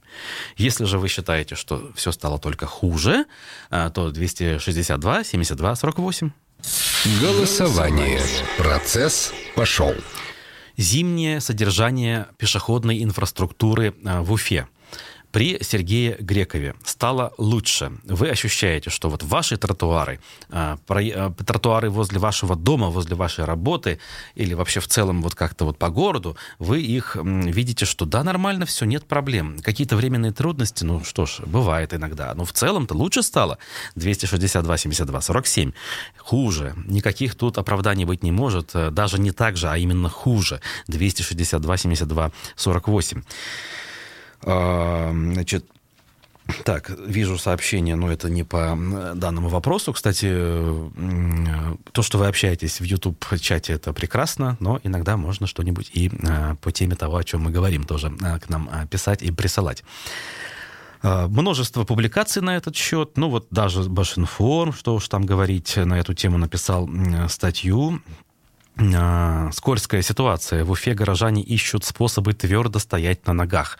Если 0.57 0.85
же 0.85 0.99
вы 0.99 1.07
считаете, 1.07 1.55
что 1.55 1.91
все 1.95 2.11
стало 2.11 2.39
только 2.39 2.65
хуже, 2.65 3.25
а, 3.69 3.89
то 3.89 4.11
262 4.11 5.23
72 5.23 5.75
48. 5.75 6.31
Голосование. 7.21 8.21
Процесс 8.57 9.33
пошел. 9.55 9.93
Зимнее 10.77 11.41
содержание 11.41 12.27
пешеходной 12.37 13.03
инфраструктуры 13.03 13.95
а, 14.05 14.21
в 14.21 14.31
Уфе. 14.31 14.67
При 15.31 15.61
Сергее 15.61 16.17
Грекове 16.19 16.75
стало 16.83 17.33
лучше. 17.37 17.91
Вы 18.03 18.29
ощущаете, 18.29 18.89
что 18.89 19.09
вот 19.09 19.23
ваши 19.23 19.57
тротуары, 19.57 20.19
а, 20.49 20.77
а, 20.87 21.33
тротуары 21.45 21.89
возле 21.89 22.19
вашего 22.19 22.55
дома, 22.55 22.87
возле 22.87 23.15
вашей 23.15 23.45
работы 23.45 23.99
или 24.35 24.53
вообще 24.53 24.79
в 24.79 24.87
целом 24.87 25.21
вот 25.21 25.35
как-то 25.35 25.65
вот 25.65 25.77
по 25.77 25.89
городу, 25.89 26.35
вы 26.57 26.81
их 26.81 27.15
видите, 27.15 27.85
что 27.85 28.05
да, 28.05 28.23
нормально 28.23 28.65
все, 28.65 28.85
нет 28.85 29.05
проблем. 29.05 29.59
Какие-то 29.61 29.95
временные 29.95 30.31
трудности, 30.31 30.83
ну 30.83 31.03
что 31.03 31.25
ж, 31.25 31.39
бывает 31.45 31.93
иногда. 31.93 32.33
Но 32.33 32.45
в 32.45 32.53
целом-то 32.53 32.95
лучше 32.95 33.21
стало. 33.21 33.59
262, 33.95 34.77
72, 34.77 35.21
47. 35.21 35.71
Хуже. 36.17 36.73
Никаких 36.85 37.35
тут 37.35 37.57
оправданий 37.57 38.05
быть 38.05 38.23
не 38.23 38.31
может. 38.31 38.71
Даже 38.73 39.19
не 39.19 39.31
так 39.31 39.57
же, 39.57 39.69
а 39.69 39.77
именно 39.77 40.09
хуже. 40.09 40.61
262, 40.87 41.77
72, 41.77 42.31
48. 42.55 43.23
Значит, 44.41 45.65
так, 46.63 46.89
вижу 46.89 47.37
сообщение, 47.37 47.95
но 47.95 48.11
это 48.11 48.29
не 48.29 48.43
по 48.43 48.77
данному 49.15 49.49
вопросу. 49.49 49.93
Кстати, 49.93 50.27
то, 51.91 52.01
что 52.01 52.17
вы 52.17 52.27
общаетесь 52.27 52.79
в 52.79 52.83
YouTube-чате, 52.83 53.73
это 53.73 53.93
прекрасно, 53.93 54.57
но 54.59 54.79
иногда 54.83 55.17
можно 55.17 55.47
что-нибудь 55.47 55.91
и 55.93 56.11
а, 56.27 56.55
по 56.55 56.71
теме 56.71 56.95
того, 56.95 57.17
о 57.17 57.23
чем 57.23 57.41
мы 57.41 57.51
говорим, 57.51 57.83
тоже 57.83 58.11
а, 58.21 58.39
к 58.39 58.49
нам 58.49 58.69
а, 58.71 58.85
писать 58.87 59.21
и 59.21 59.31
присылать. 59.31 59.83
Множество 61.01 61.85
публикаций 61.85 62.41
на 62.41 62.57
этот 62.57 62.75
счет. 62.75 63.11
Ну 63.15 63.29
вот 63.29 63.47
даже 63.51 63.83
Башинформ, 63.83 64.73
что 64.73 64.95
уж 64.95 65.07
там 65.07 65.25
говорить, 65.25 65.77
на 65.77 65.97
эту 65.97 66.13
тему 66.13 66.37
написал 66.37 66.89
статью. 67.29 68.01
Скользкая 69.51 70.01
ситуация. 70.01 70.63
В 70.63 70.71
Уфе 70.71 70.93
горожане 70.93 71.43
ищут 71.43 71.83
способы 71.83 72.33
твердо 72.33 72.79
стоять 72.79 73.27
на 73.27 73.33
ногах. 73.33 73.77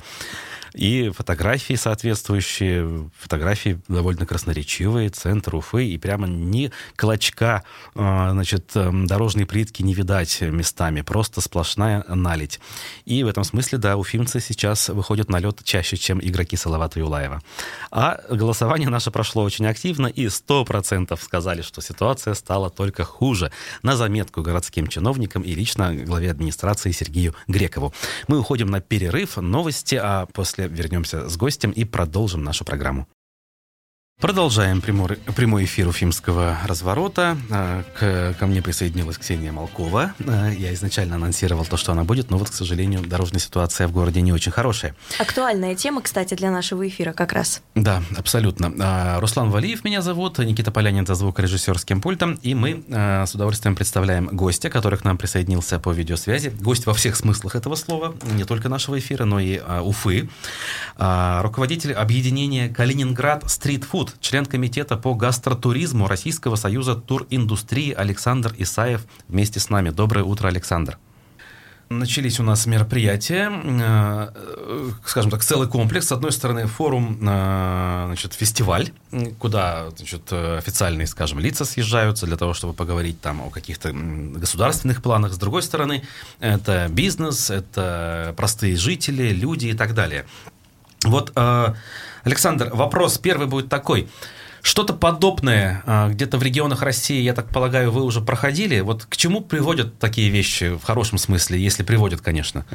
И 0.73 1.09
фотографии 1.09 1.73
соответствующие, 1.75 3.09
фотографии 3.17 3.79
довольно 3.87 4.25
красноречивые, 4.25 5.09
центр 5.09 5.55
Уфы, 5.55 5.85
и 5.87 5.97
прямо 5.97 6.27
ни 6.27 6.71
клочка, 6.95 7.63
а, 7.95 8.31
значит, 8.31 8.71
эм, 8.75 9.07
дорожной 9.07 9.45
плитки 9.45 9.81
не 9.81 9.93
видать 9.93 10.41
местами, 10.41 11.01
просто 11.01 11.41
сплошная 11.41 12.03
налить. 12.07 12.59
И 13.05 13.23
в 13.23 13.27
этом 13.27 13.43
смысле, 13.43 13.77
да, 13.77 13.97
уфимцы 13.97 14.39
сейчас 14.39 14.89
выходят 14.89 15.29
на 15.29 15.39
лед 15.39 15.61
чаще, 15.63 15.97
чем 15.97 16.19
игроки 16.21 16.55
Салавата 16.55 16.99
Юлаева. 16.99 17.41
А 17.91 18.19
голосование 18.29 18.89
наше 18.89 19.11
прошло 19.11 19.43
очень 19.43 19.65
активно, 19.65 20.07
и 20.07 20.27
100% 20.27 21.19
сказали, 21.21 21.61
что 21.61 21.81
ситуация 21.81 22.33
стала 22.33 22.69
только 22.69 23.03
хуже. 23.03 23.51
На 23.83 23.95
заметку 23.95 24.41
городским 24.41 24.87
чиновникам 24.87 25.41
и 25.43 25.53
лично 25.53 25.93
главе 25.93 26.31
администрации 26.31 26.91
Сергею 26.91 27.35
Грекову. 27.47 27.93
Мы 28.27 28.39
уходим 28.39 28.69
на 28.69 28.81
перерыв, 28.81 29.37
новости, 29.37 29.95
а 29.95 30.25
после 30.27 30.58
после 30.59 30.67
вернемся 30.67 31.29
с 31.29 31.37
гостем 31.37 31.71
и 31.71 31.85
продолжим 31.85 32.43
нашу 32.43 32.65
программу. 32.65 33.07
Продолжаем 34.19 34.81
прямой, 34.81 35.15
прямой 35.33 35.63
эфир 35.63 35.87
Уфимского 35.87 36.57
разворота. 36.65 37.37
А, 37.49 37.83
к, 37.97 38.37
ко 38.37 38.47
мне 38.47 38.61
присоединилась 38.61 39.17
Ксения 39.17 39.53
Малкова. 39.53 40.13
А, 40.27 40.49
я 40.49 40.73
изначально 40.73 41.15
анонсировал 41.15 41.63
то, 41.63 41.77
что 41.77 41.93
она 41.93 42.03
будет, 42.03 42.29
но 42.29 42.37
вот, 42.37 42.49
к 42.49 42.53
сожалению, 42.53 42.99
дорожная 42.99 43.39
ситуация 43.39 43.87
в 43.87 43.93
городе 43.93 44.19
не 44.19 44.33
очень 44.33 44.51
хорошая. 44.51 44.93
Актуальная 45.19 45.73
тема, 45.73 46.01
кстати, 46.01 46.33
для 46.33 46.51
нашего 46.51 46.85
эфира 46.85 47.13
как 47.13 47.31
раз. 47.31 47.61
Да, 47.75 48.03
абсолютно. 48.17 48.73
А, 48.81 49.21
Руслан 49.21 49.51
Валиев 49.51 49.85
меня 49.85 50.01
зовут, 50.01 50.37
Никита 50.39 50.69
Полянин 50.69 51.07
за 51.07 51.15
звукорежиссерским 51.15 52.01
пультом, 52.01 52.33
и 52.41 52.53
мы 52.53 52.83
с 52.89 53.33
удовольствием 53.33 53.77
представляем 53.77 54.27
гостя, 54.33 54.69
который 54.69 54.99
к 54.99 55.05
нам 55.05 55.17
присоединился 55.17 55.79
по 55.79 55.93
видеосвязи. 55.93 56.49
Гость 56.59 56.87
во 56.87 56.93
всех 56.93 57.15
смыслах 57.15 57.55
этого 57.55 57.75
слова, 57.75 58.13
не 58.33 58.43
только 58.43 58.67
нашего 58.67 58.99
эфира, 58.99 59.23
но 59.23 59.39
и 59.39 59.61
Уфы. 59.81 60.29
Руководитель 60.97 61.93
объединения 61.93 62.67
Калининград 62.67 63.49
Стрит 63.49 63.85
Фуд 63.85 64.08
член 64.19 64.45
комитета 64.45 64.97
по 64.97 65.13
гастротуризму 65.13 66.07
Российского 66.07 66.55
союза 66.55 66.95
туриндустрии 66.95 67.93
Александр 67.93 68.53
Исаев 68.57 69.05
вместе 69.27 69.59
с 69.59 69.69
нами. 69.69 69.89
Доброе 69.89 70.23
утро, 70.23 70.47
Александр. 70.47 70.97
Начались 71.91 72.39
у 72.39 72.43
нас 72.43 72.67
мероприятия, 72.67 73.51
э, 73.51 74.89
скажем 75.05 75.31
так, 75.31 75.41
целый 75.41 75.67
комплекс. 75.67 76.05
С 76.05 76.11
одной 76.11 76.31
стороны, 76.31 76.67
форум, 76.67 77.17
э, 77.19 78.03
значит, 78.05 78.33
фестиваль, 78.33 78.91
куда 79.39 79.89
значит, 79.97 80.31
официальные, 80.31 81.07
скажем, 81.07 81.39
лица 81.39 81.65
съезжаются 81.65 82.27
для 82.27 82.37
того, 82.37 82.53
чтобы 82.53 82.73
поговорить 82.73 83.19
там 83.21 83.41
о 83.41 83.49
каких-то 83.49 83.91
государственных 83.91 85.01
планах. 85.01 85.33
С 85.33 85.37
другой 85.37 85.63
стороны, 85.63 86.03
это 86.39 86.87
бизнес, 86.89 87.49
это 87.49 88.35
простые 88.37 88.75
жители, 88.75 89.33
люди 89.33 89.67
и 89.67 89.73
так 89.73 89.95
далее. 89.95 90.27
Вот 91.05 91.31
э, 91.35 91.73
Александр, 92.23 92.69
вопрос 92.73 93.17
первый 93.17 93.47
будет 93.47 93.69
такой. 93.69 94.07
Что-то 94.61 94.93
подобное 94.93 95.83
а, 95.85 96.09
где-то 96.09 96.37
в 96.37 96.43
регионах 96.43 96.81
России, 96.81 97.21
я 97.21 97.33
так 97.33 97.47
полагаю, 97.47 97.91
вы 97.91 98.03
уже 98.03 98.19
проходили. 98.21 98.81
Вот 98.81 99.05
к 99.05 99.15
чему 99.15 99.41
приводят 99.41 99.97
такие 99.99 100.29
вещи 100.29 100.75
в 100.75 100.83
хорошем 100.83 101.17
смысле, 101.17 101.57
если 101.59 101.83
приводят, 101.83 102.19
конечно? 102.21 102.65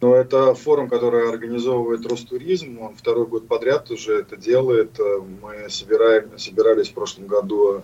Ну, 0.00 0.14
это 0.14 0.54
форум, 0.54 0.88
который 0.88 1.30
организовывает 1.30 2.06
Ростуризм. 2.06 2.78
Он 2.80 2.94
второй 2.94 3.26
год 3.26 3.48
подряд 3.48 3.90
уже 3.90 4.20
это 4.20 4.36
делает. 4.36 5.00
Мы 5.42 5.68
собираем, 5.70 6.38
собирались 6.38 6.90
в 6.90 6.94
прошлом 6.94 7.26
году 7.26 7.82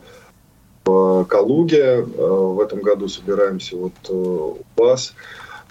в 0.85 1.24
Калуге. 1.24 2.03
В 2.03 2.61
этом 2.61 2.81
году 2.81 3.09
собираемся 3.09 3.76
вот 3.76 3.94
э, 4.09 4.12
у 4.12 4.59
вас. 4.76 5.14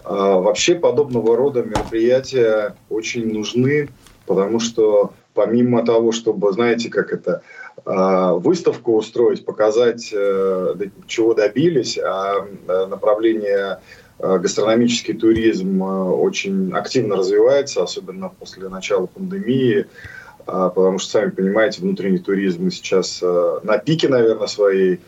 А, 0.03 0.39
вообще 0.39 0.75
подобного 0.75 1.37
рода 1.37 1.61
мероприятия 1.61 2.75
очень 2.89 3.31
нужны 3.31 3.89
потому 4.29 4.59
что 4.59 5.13
помимо 5.33 5.83
того, 5.83 6.11
чтобы, 6.11 6.53
знаете, 6.53 6.89
как 6.89 7.11
это, 7.11 7.41
а, 7.83 8.33
выставку 8.33 8.95
устроить, 8.95 9.43
показать, 9.43 10.13
э, 10.13 10.75
чего 11.07 11.33
добились, 11.33 11.97
а 11.97 12.45
э, 12.45 12.85
направление 12.85 13.79
э, 14.19 14.37
гастрономический 14.37 15.15
туризм 15.15 15.81
очень 15.81 16.71
активно 16.73 17.15
развивается, 17.15 17.81
особенно 17.81 18.29
после 18.29 18.69
начала 18.69 19.07
пандемии, 19.07 19.87
а, 20.45 20.69
потому 20.69 20.99
что, 20.99 21.09
сами 21.09 21.31
понимаете, 21.31 21.81
внутренний 21.81 22.19
туризм 22.19 22.69
сейчас 22.69 23.23
на 23.63 23.79
пике, 23.79 24.09
наверное, 24.09 24.47
своей 24.47 24.99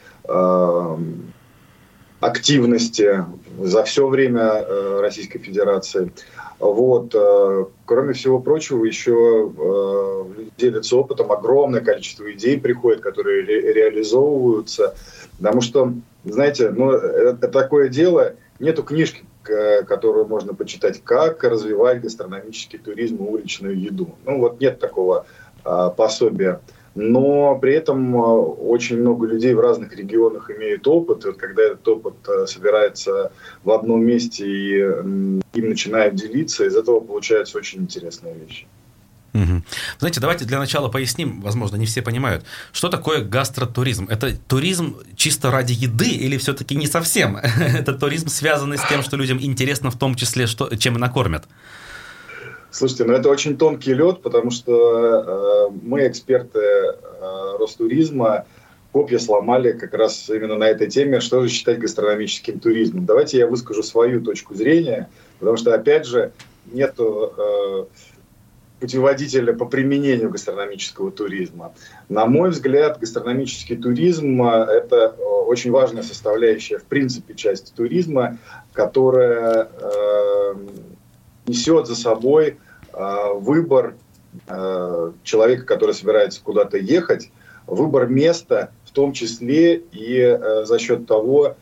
активности 2.20 3.26
за 3.60 3.84
все 3.84 4.08
время 4.08 4.66
Российской 5.00 5.40
Федерации. 5.40 6.12
Вот. 6.62 7.16
Э, 7.16 7.66
кроме 7.86 8.14
всего 8.14 8.40
прочего, 8.40 8.86
еще 8.86 9.52
э, 9.58 10.44
делятся 10.58 10.96
опытом. 10.96 11.32
Огромное 11.32 11.82
количество 11.82 12.32
идей 12.32 12.60
приходит, 12.60 13.02
которые 13.02 13.44
ре- 13.44 13.74
реализовываются. 13.74 14.96
Потому 15.38 15.62
что, 15.62 15.92
знаете, 16.24 16.70
ну, 16.70 16.92
это 16.92 17.48
такое 17.48 17.90
дело, 17.90 18.36
нету 18.60 18.84
книжки, 18.84 19.24
которую 19.44 20.28
можно 20.28 20.54
почитать, 20.54 21.04
как 21.04 21.44
развивать 21.44 22.02
гастрономический 22.02 22.78
туризм 22.78 23.16
и 23.16 23.28
уличную 23.28 23.80
еду. 23.80 24.10
Ну 24.24 24.38
вот 24.38 24.62
нет 24.62 24.80
такого 24.80 25.26
а, 25.64 25.90
пособия 25.90 26.62
но 26.96 27.58
при 27.58 27.74
этом 27.74 28.16
э, 28.16 28.20
очень 28.20 29.00
много 29.00 29.26
людей 29.26 29.54
в 29.54 29.60
разных 29.60 29.96
регионах 29.96 30.50
имеют 30.52 30.88
опыт, 30.88 31.24
и 31.24 31.28
вот 31.28 31.38
когда 31.38 31.64
этот 31.64 31.88
опыт 31.88 32.16
э, 32.28 32.46
собирается 32.48 33.32
в 33.64 33.72
одном 33.72 34.04
месте 34.04 34.46
и 34.46 34.80
им 34.80 35.70
начинают 35.70 36.16
делиться, 36.16 36.66
из 36.66 36.76
этого 36.76 37.00
получаются 37.00 37.58
очень 37.58 37.82
интересные 37.82 38.36
вещи. 38.36 38.68
Угу. 39.34 39.64
Знаете, 40.00 40.20
давайте 40.20 40.46
для 40.46 40.60
начала 40.60 40.90
поясним, 40.90 41.40
возможно, 41.42 41.78
не 41.78 41.86
все 41.86 42.02
понимают, 42.02 42.46
что 42.74 42.90
такое 42.90 43.24
гастротуризм. 43.24 44.08
Это 44.10 44.36
туризм 44.36 44.98
чисто 45.16 45.52
ради 45.52 45.72
еды 45.72 46.10
или 46.10 46.38
все-таки 46.38 46.76
не 46.76 46.88
совсем? 46.88 47.38
Это 47.60 47.94
туризм, 47.94 48.28
связанный 48.28 48.78
с 48.78 48.86
тем, 48.88 49.04
что 49.04 49.16
людям 49.16 49.42
интересно 49.42 49.90
в 49.90 49.98
том 49.98 50.16
числе, 50.16 50.48
что, 50.48 50.76
чем 50.76 50.96
накормят? 50.96 51.46
Слушайте, 52.72 53.04
ну 53.04 53.14
это 53.14 53.30
очень 53.30 53.58
тонкий 53.58 53.94
лед, 53.94 54.22
потому 54.22 54.50
что 54.50 55.70
э, 55.70 55.78
мы, 55.84 56.08
эксперты 56.08 56.60
э, 56.60 57.58
Ростуризма, 57.60 58.46
копья 58.94 59.20
сломали 59.20 59.74
как 59.74 59.94
раз 59.94 60.30
именно 60.30 60.56
на 60.56 60.70
этой 60.70 60.90
теме, 60.90 61.20
что 61.20 61.44
же 61.44 61.50
считать 61.50 61.80
гастрономическим 61.80 62.60
туризмом. 62.60 63.06
Давайте 63.06 63.40
я 63.40 63.48
выскажу 63.48 63.84
свою 63.84 64.22
точку 64.22 64.56
зрения, 64.56 65.10
потому 65.40 65.58
что, 65.58 65.74
опять 65.74 66.06
же, 66.06 66.32
нет 66.72 66.96
э, 66.98 67.86
путеводителя 68.82 69.54
по 69.54 69.66
применению 69.66 70.30
гастрономического 70.30 71.12
туризма. 71.12 71.74
На 72.10 72.26
мой 72.26 72.50
взгляд, 72.50 73.00
гастрономический 73.00 73.78
туризм 73.78 74.42
э,– 74.44 74.66
это 74.72 75.16
э, 75.18 75.22
очень 75.22 75.72
важная 75.72 76.04
составляющая, 76.04 76.80
в 76.80 76.86
принципе, 76.86 77.36
часть 77.36 77.74
туризма, 77.76 78.38
которая 78.74 79.70
э, 79.80 80.56
несет 81.48 81.88
за 81.88 81.96
собой 81.96 82.58
э, 82.94 83.34
выбор 83.36 83.96
э, 84.48 85.12
человека, 85.24 85.66
который 85.66 85.96
собирается 85.96 86.42
куда-то 86.44 86.78
ехать, 86.78 87.32
выбор 87.68 88.08
места, 88.08 88.72
в 88.86 88.92
том 88.92 89.14
числе 89.14 89.78
и 89.78 90.18
э, 90.20 90.66
за 90.66 90.80
счет 90.80 91.08
того, 91.08 91.56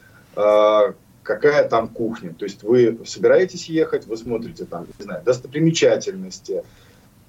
какая 1.23 1.67
там 1.67 1.89
кухня. 1.89 2.33
То 2.33 2.45
есть 2.45 2.63
вы 2.63 2.99
собираетесь 3.05 3.67
ехать, 3.67 4.07
вы 4.07 4.15
смотрите 4.15 4.65
там, 4.65 4.87
не 4.97 5.03
знаю, 5.03 5.21
достопримечательности, 5.23 6.63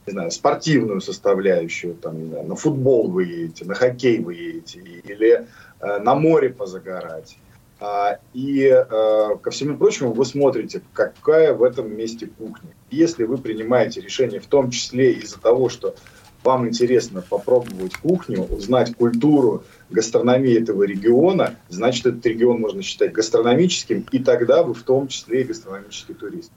не 0.06 0.12
знаю, 0.12 0.30
спортивную 0.30 1.00
составляющую, 1.00 1.94
там, 1.94 2.18
не 2.18 2.28
знаю, 2.28 2.46
на 2.46 2.56
футбол 2.56 3.10
вы 3.10 3.24
едете, 3.24 3.64
на 3.64 3.74
хоккей 3.74 4.20
вы 4.20 4.34
едете, 4.34 4.80
или 4.80 5.46
э, 5.80 5.98
на 5.98 6.14
море 6.14 6.50
позагорать. 6.50 7.36
А, 7.80 8.18
и 8.34 8.62
э, 8.64 9.36
ко 9.40 9.50
всему 9.50 9.78
прочему 9.78 10.12
вы 10.12 10.26
смотрите, 10.26 10.82
какая 10.92 11.54
в 11.54 11.62
этом 11.62 11.96
месте 11.96 12.26
кухня. 12.26 12.70
Если 12.90 13.24
вы 13.24 13.38
принимаете 13.38 14.02
решение 14.02 14.38
в 14.38 14.46
том 14.46 14.70
числе 14.70 15.12
из-за 15.14 15.40
того, 15.40 15.70
что 15.70 15.94
вам 16.44 16.68
интересно 16.68 17.22
попробовать 17.22 17.96
кухню, 17.96 18.42
узнать 18.44 18.94
культуру 18.94 19.64
гастрономии 19.88 20.60
этого 20.60 20.82
региона, 20.82 21.56
значит, 21.70 22.04
этот 22.04 22.24
регион 22.26 22.60
можно 22.60 22.82
считать 22.82 23.12
гастрономическим, 23.12 24.06
и 24.12 24.18
тогда 24.18 24.62
вы 24.62 24.74
в 24.74 24.82
том 24.82 25.08
числе 25.08 25.40
и 25.40 25.44
гастрономический 25.44 26.14
турист. 26.14 26.52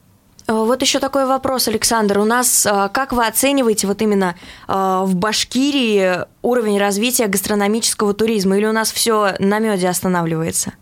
Э, 0.49 0.51
вот 0.51 0.81
еще 0.81 0.99
такой 0.99 1.25
вопрос, 1.25 1.69
Александр. 1.69 2.19
У 2.19 2.25
нас, 2.25 2.65
э, 2.65 2.89
как 2.91 3.13
вы 3.13 3.25
оцениваете 3.25 3.87
вот 3.87 4.01
именно 4.01 4.35
в 4.67 5.15
Башкирии 5.15 6.25
уровень 6.41 6.79
развития 6.79 7.27
гастрономического 7.27 8.13
туризма? 8.13 8.57
Или 8.57 8.65
у 8.65 8.73
нас 8.73 8.91
все 8.91 9.35
на 9.39 9.59
меде 9.59 9.87
останавливается? 9.87 10.73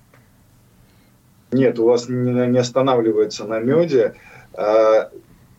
Нет, 1.51 1.79
у 1.79 1.85
вас 1.85 2.07
не 2.07 2.57
останавливается 2.57 3.45
на 3.45 3.59
меде. 3.59 4.15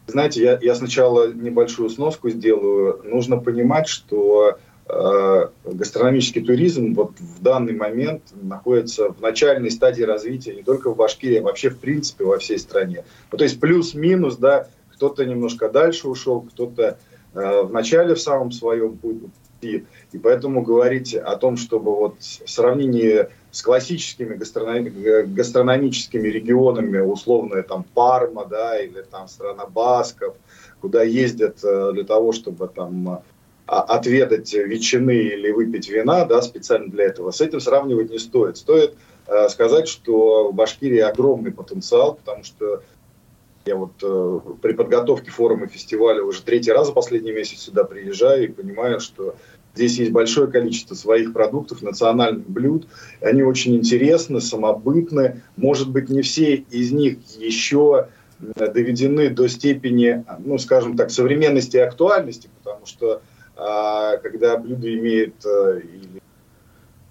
Знаете, 0.06 0.42
я, 0.42 0.58
я 0.60 0.74
сначала 0.74 1.32
небольшую 1.32 1.88
сноску 1.88 2.28
сделаю. 2.28 3.00
Нужно 3.04 3.36
понимать, 3.36 3.86
что 3.86 4.58
э, 4.88 5.48
гастрономический 5.64 6.42
туризм 6.42 6.94
вот 6.94 7.12
в 7.18 7.42
данный 7.42 7.74
момент 7.74 8.22
находится 8.32 9.10
в 9.10 9.20
начальной 9.20 9.70
стадии 9.70 10.02
развития 10.02 10.54
не 10.54 10.62
только 10.62 10.90
в 10.90 10.96
Башкирии, 10.96 11.38
а 11.38 11.42
вообще 11.42 11.70
в 11.70 11.78
принципе 11.78 12.24
во 12.24 12.38
всей 12.38 12.58
стране. 12.58 13.04
Ну, 13.30 13.38
то 13.38 13.44
есть 13.44 13.60
плюс-минус, 13.60 14.36
да, 14.36 14.66
кто-то 14.92 15.24
немножко 15.24 15.68
дальше 15.68 16.08
ушел, 16.08 16.42
кто-то 16.42 16.98
э, 17.34 17.62
в 17.62 17.72
начале 17.72 18.14
в 18.14 18.20
самом 18.20 18.50
своем 18.50 18.96
пути. 18.96 19.84
И 20.10 20.18
поэтому 20.18 20.62
говорить 20.62 21.14
о 21.14 21.36
том, 21.36 21.56
чтобы 21.56 21.94
вот 21.94 22.16
в 22.18 22.50
сравнении 22.50 23.28
с 23.52 23.62
классическими 23.62 24.34
гастрономи- 24.34 25.26
гастрономическими 25.26 26.26
регионами, 26.28 26.98
условно 26.98 27.62
там 27.62 27.84
Парма, 27.84 28.46
да, 28.46 28.80
или 28.80 29.02
там 29.02 29.28
страна 29.28 29.66
Басков, 29.66 30.34
куда 30.80 31.02
ездят 31.02 31.62
э, 31.62 31.92
для 31.92 32.04
того, 32.04 32.32
чтобы 32.32 32.66
там 32.68 33.22
а, 33.66 33.82
отведать 33.82 34.52
ветчины 34.54 35.16
или 35.16 35.50
выпить 35.50 35.88
вина, 35.88 36.24
да, 36.24 36.40
специально 36.40 36.90
для 36.90 37.04
этого, 37.04 37.30
с 37.30 37.42
этим 37.42 37.60
сравнивать 37.60 38.10
не 38.10 38.18
стоит. 38.18 38.56
Стоит 38.56 38.94
э, 39.26 39.48
сказать, 39.50 39.86
что 39.86 40.50
в 40.50 40.54
Башкирии 40.54 41.00
огромный 41.00 41.52
потенциал, 41.52 42.14
потому 42.14 42.44
что 42.44 42.82
я 43.66 43.76
вот 43.76 43.92
э, 44.02 44.40
при 44.62 44.72
подготовке 44.72 45.30
форума 45.30 45.68
фестиваля 45.68 46.22
уже 46.22 46.42
третий 46.42 46.72
раз 46.72 46.86
за 46.88 46.92
последний 46.92 47.32
месяц 47.32 47.60
сюда 47.60 47.84
приезжаю 47.84 48.44
и 48.44 48.48
понимаю, 48.48 48.98
что 48.98 49.36
Здесь 49.74 49.98
есть 49.98 50.12
большое 50.12 50.50
количество 50.50 50.94
своих 50.94 51.32
продуктов, 51.32 51.82
национальных 51.82 52.48
блюд. 52.48 52.88
Они 53.20 53.42
очень 53.42 53.74
интересны, 53.74 54.40
самобытны. 54.40 55.42
Может 55.56 55.90
быть, 55.90 56.10
не 56.10 56.22
все 56.22 56.56
из 56.56 56.92
них 56.92 57.18
еще 57.38 58.08
доведены 58.38 59.30
до 59.30 59.48
степени, 59.48 60.24
ну, 60.40 60.58
скажем 60.58 60.96
так, 60.96 61.10
современности 61.10 61.76
и 61.76 61.80
актуальности, 61.80 62.50
потому 62.62 62.86
что 62.86 63.22
а, 63.56 64.16
когда 64.18 64.56
блюдо 64.56 64.92
имеет 64.92 65.34
а, 65.46 65.78
или 65.78 66.22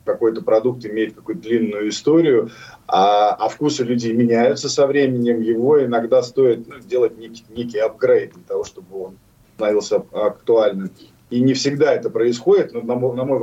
какой-то 0.04 0.42
продукт 0.42 0.86
имеет 0.86 1.16
какую-то 1.16 1.42
длинную 1.42 1.90
историю, 1.90 2.50
а, 2.88 3.30
а 3.30 3.50
вкусы 3.50 3.84
людей 3.84 4.14
меняются 4.14 4.68
со 4.68 4.88
временем, 4.88 5.42
его 5.42 5.84
иногда 5.84 6.22
стоит 6.22 6.68
ну, 6.68 6.80
делать 6.80 7.18
некий, 7.18 7.46
некий 7.50 7.80
апгрейд 7.80 8.34
для 8.34 8.44
того, 8.44 8.64
чтобы 8.64 9.04
он 9.04 9.18
становился 9.56 10.04
актуальным. 10.12 10.90
И 11.32 11.42
не 11.42 11.54
всегда 11.54 11.94
это 11.94 12.10
происходит, 12.10 12.74
но, 12.74 12.82
на 12.82 12.96
мой, 12.96 13.16
на 13.16 13.24
мой, 13.24 13.40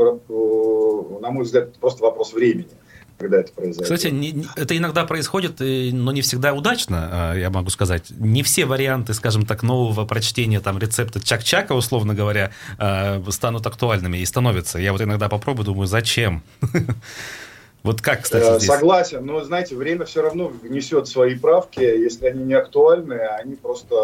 на 1.21 1.31
мой 1.31 1.45
взгляд, 1.45 1.69
это 1.69 1.79
просто 1.81 2.03
вопрос 2.03 2.33
времени 2.33 2.69
когда 3.19 3.41
это 3.41 3.53
произойдет. 3.53 3.83
Кстати, 3.83 4.13
не, 4.13 4.45
это 4.57 4.77
иногда 4.77 5.05
происходит, 5.05 5.57
но 5.59 6.13
не 6.13 6.23
всегда 6.23 6.55
удачно, 6.55 7.09
а, 7.11 7.35
я 7.35 7.51
могу 7.51 7.69
сказать. 7.69 8.11
Не 8.11 8.43
все 8.43 8.65
варианты, 8.65 9.13
скажем 9.13 9.45
так, 9.45 9.63
нового 9.63 10.07
прочтения 10.07 10.61
там 10.61 10.79
рецепта 10.79 11.21
чак-чака, 11.21 11.73
условно 11.73 12.15
говоря, 12.15 12.53
а, 12.79 13.21
станут 13.31 13.67
актуальными 13.67 14.19
и 14.19 14.25
становятся. 14.25 14.79
Я 14.79 14.93
вот 14.93 15.03
иногда 15.03 15.29
попробую, 15.29 15.67
думаю, 15.67 15.87
зачем? 15.87 16.43
Вот 17.85 18.03
как, 18.03 18.23
кстати, 18.23 18.45
э, 18.45 18.59
здесь? 18.59 18.69
Согласен, 18.69 19.25
но, 19.25 19.43
знаете, 19.45 19.77
время 19.77 20.05
все 20.05 20.21
равно 20.21 20.49
внесет 20.49 21.07
свои 21.07 21.39
правки. 21.39 21.79
Если 21.79 22.27
они 22.27 22.43
не 22.43 22.55
актуальны, 22.55 23.15
они 23.15 23.55
просто 23.55 23.95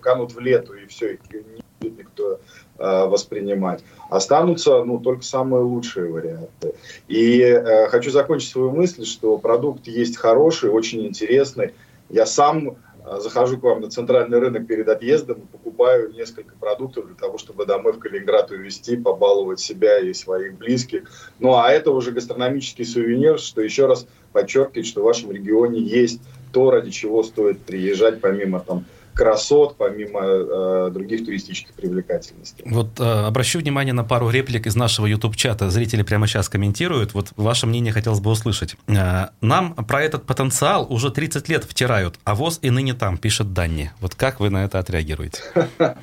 канут 0.00 0.32
в 0.34 0.38
лету, 0.38 0.72
и 0.74 0.86
все, 0.86 1.14
их 1.14 1.20
не 1.32 1.60
будет 1.80 1.98
никто 1.98 2.40
воспринимать. 2.78 3.82
Останутся 4.10 4.84
ну, 4.84 4.98
только 4.98 5.24
самые 5.24 5.62
лучшие 5.62 6.10
варианты. 6.10 6.74
И 7.08 7.40
э, 7.40 7.88
хочу 7.88 8.10
закончить 8.10 8.50
свою 8.50 8.70
мысль, 8.70 9.04
что 9.04 9.38
продукт 9.38 9.86
есть 9.86 10.16
хороший, 10.16 10.70
очень 10.70 11.06
интересный. 11.06 11.72
Я 12.10 12.26
сам 12.26 12.68
э, 12.68 13.20
захожу 13.20 13.58
к 13.58 13.62
вам 13.62 13.80
на 13.80 13.90
центральный 13.90 14.38
рынок 14.38 14.66
перед 14.66 14.88
отъездом 14.88 15.38
и 15.38 15.46
покупаю 15.46 16.12
несколько 16.12 16.54
продуктов 16.56 17.06
для 17.06 17.16
того, 17.16 17.38
чтобы 17.38 17.66
домой 17.66 17.92
в 17.92 17.98
Калининград 17.98 18.50
увезти, 18.50 18.96
побаловать 18.96 19.60
себя 19.60 19.98
и 19.98 20.12
своих 20.12 20.58
близких. 20.58 21.10
Ну 21.38 21.54
а 21.54 21.70
это 21.70 21.90
уже 21.90 22.12
гастрономический 22.12 22.84
сувенир, 22.84 23.38
что 23.38 23.62
еще 23.62 23.86
раз 23.86 24.06
подчеркивает, 24.32 24.86
что 24.86 25.00
в 25.00 25.04
вашем 25.04 25.32
регионе 25.32 25.80
есть 25.80 26.20
то, 26.52 26.70
ради 26.70 26.90
чего 26.90 27.22
стоит 27.22 27.60
приезжать, 27.62 28.20
помимо 28.20 28.60
там 28.60 28.84
красот, 29.14 29.76
помимо 29.76 30.20
э, 30.22 30.90
других 30.92 31.24
туристических 31.24 31.74
привлекательностей. 31.74 32.64
Вот 32.66 33.00
э, 33.00 33.02
обращу 33.02 33.58
внимание 33.58 33.94
на 33.94 34.04
пару 34.04 34.28
реплик 34.30 34.66
из 34.66 34.76
нашего 34.76 35.06
YouTube-чата. 35.06 35.70
Зрители 35.70 36.02
прямо 36.02 36.26
сейчас 36.26 36.48
комментируют. 36.48 37.14
Вот 37.14 37.28
ваше 37.36 37.66
мнение 37.66 37.92
хотелось 37.92 38.20
бы 38.20 38.30
услышать. 38.30 38.76
Э, 38.88 39.28
нам 39.40 39.74
про 39.74 40.02
этот 40.02 40.24
потенциал 40.24 40.86
уже 40.92 41.10
30 41.10 41.48
лет 41.48 41.64
втирают, 41.64 42.18
а 42.24 42.34
ВОЗ 42.34 42.58
и 42.62 42.70
ныне 42.70 42.94
там, 42.94 43.16
пишет 43.16 43.52
Данни. 43.52 43.92
Вот 44.00 44.14
как 44.14 44.40
вы 44.40 44.50
на 44.50 44.64
это 44.64 44.78
отреагируете? 44.78 45.40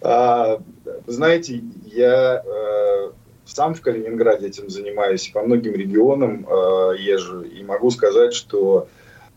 А, 0.00 0.60
знаете, 1.06 1.62
я 1.84 2.42
э, 2.44 3.10
сам 3.44 3.74
в 3.74 3.80
Калининграде 3.80 4.46
этим 4.46 4.68
занимаюсь, 4.70 5.28
по 5.28 5.42
многим 5.42 5.74
регионам 5.74 6.46
э, 6.48 6.96
езжу, 6.98 7.42
и 7.42 7.62
могу 7.62 7.90
сказать, 7.90 8.34
что 8.34 8.88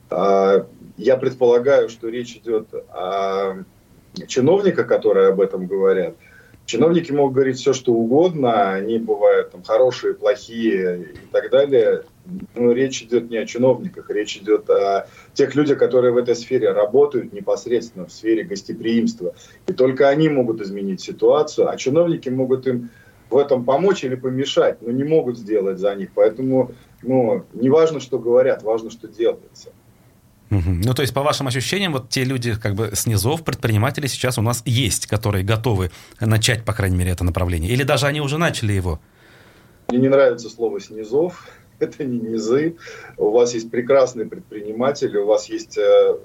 э, 0.10 0.64
я 0.98 1.18
предполагаю, 1.18 1.90
что 1.90 2.10
речь 2.10 2.36
идет 2.36 2.74
о 2.90 3.64
чиновниках, 4.28 4.88
которые 4.88 5.30
об 5.30 5.42
этом 5.42 5.68
говорят. 5.68 6.16
Чиновники 6.66 7.12
могут 7.12 7.34
говорить 7.34 7.58
все, 7.58 7.74
что 7.74 7.92
угодно, 7.92 8.72
они 8.74 8.98
бывают 8.98 9.52
там, 9.52 9.64
хорошие, 9.64 10.14
плохие 10.14 11.10
и 11.14 11.32
так 11.32 11.50
далее. 11.50 12.04
Но 12.56 12.72
речь 12.72 13.02
идет 13.02 13.30
не 13.30 13.38
о 13.38 13.46
чиновниках, 13.46 14.10
речь 14.10 14.38
идет 14.38 14.70
о 14.70 15.08
тех 15.34 15.56
людях, 15.56 15.80
которые 15.80 16.14
в 16.14 16.18
этой 16.18 16.36
сфере 16.36 16.72
работают 16.72 17.34
непосредственно 17.34 18.06
в 18.06 18.12
сфере 18.12 18.44
гостеприимства. 18.44 19.34
И 19.68 19.74
только 19.74 20.08
они 20.08 20.30
могут 20.30 20.62
изменить 20.62 21.02
ситуацию, 21.02 21.68
а 21.70 21.76
чиновники 21.78 22.30
могут 22.30 22.68
им 22.68 22.90
в 23.30 23.38
этом 23.38 23.66
помочь 23.66 24.04
или 24.04 24.16
помешать, 24.16 24.82
но 24.82 24.92
не 24.92 25.04
могут 25.04 25.38
сделать 25.38 25.80
за 25.80 25.96
них. 25.96 26.10
Поэтому 26.14 26.72
ну, 27.02 27.44
не 27.54 27.70
важно, 27.70 28.00
что 28.00 28.20
говорят, 28.20 28.62
важно, 28.62 28.92
что 28.92 29.08
делается. 29.08 29.72
Ну, 30.52 30.94
то 30.94 31.02
есть, 31.02 31.14
по 31.14 31.24
вашим 31.24 31.48
ощущениям, 31.48 31.94
вот 31.94 32.10
те 32.10 32.26
люди 32.26 32.56
как 32.56 32.76
бы 32.76 32.92
снизов, 32.94 33.44
предприниматели 33.44 34.08
сейчас 34.08 34.38
у 34.38 34.42
нас 34.42 34.62
есть, 34.66 35.08
которые 35.08 35.46
готовы 35.46 35.92
начать, 36.20 36.66
по 36.66 36.74
крайней 36.74 36.98
мере, 36.98 37.12
это 37.12 37.24
направление? 37.24 37.72
Или 37.72 37.84
даже 37.84 38.06
они 38.06 38.20
уже 38.20 38.38
начали 38.38 38.74
его? 38.74 39.00
Мне 39.88 40.00
не 40.00 40.10
нравится 40.10 40.50
слово 40.50 40.82
«снизов». 40.82 41.48
Это 41.80 42.04
не 42.04 42.20
низы. 42.20 42.76
У 43.18 43.32
вас 43.32 43.54
есть 43.56 43.72
прекрасные 43.72 44.28
предприниматели, 44.28 45.18
у 45.18 45.26
вас 45.26 45.50
есть... 45.50 45.78
Э, 45.78 46.18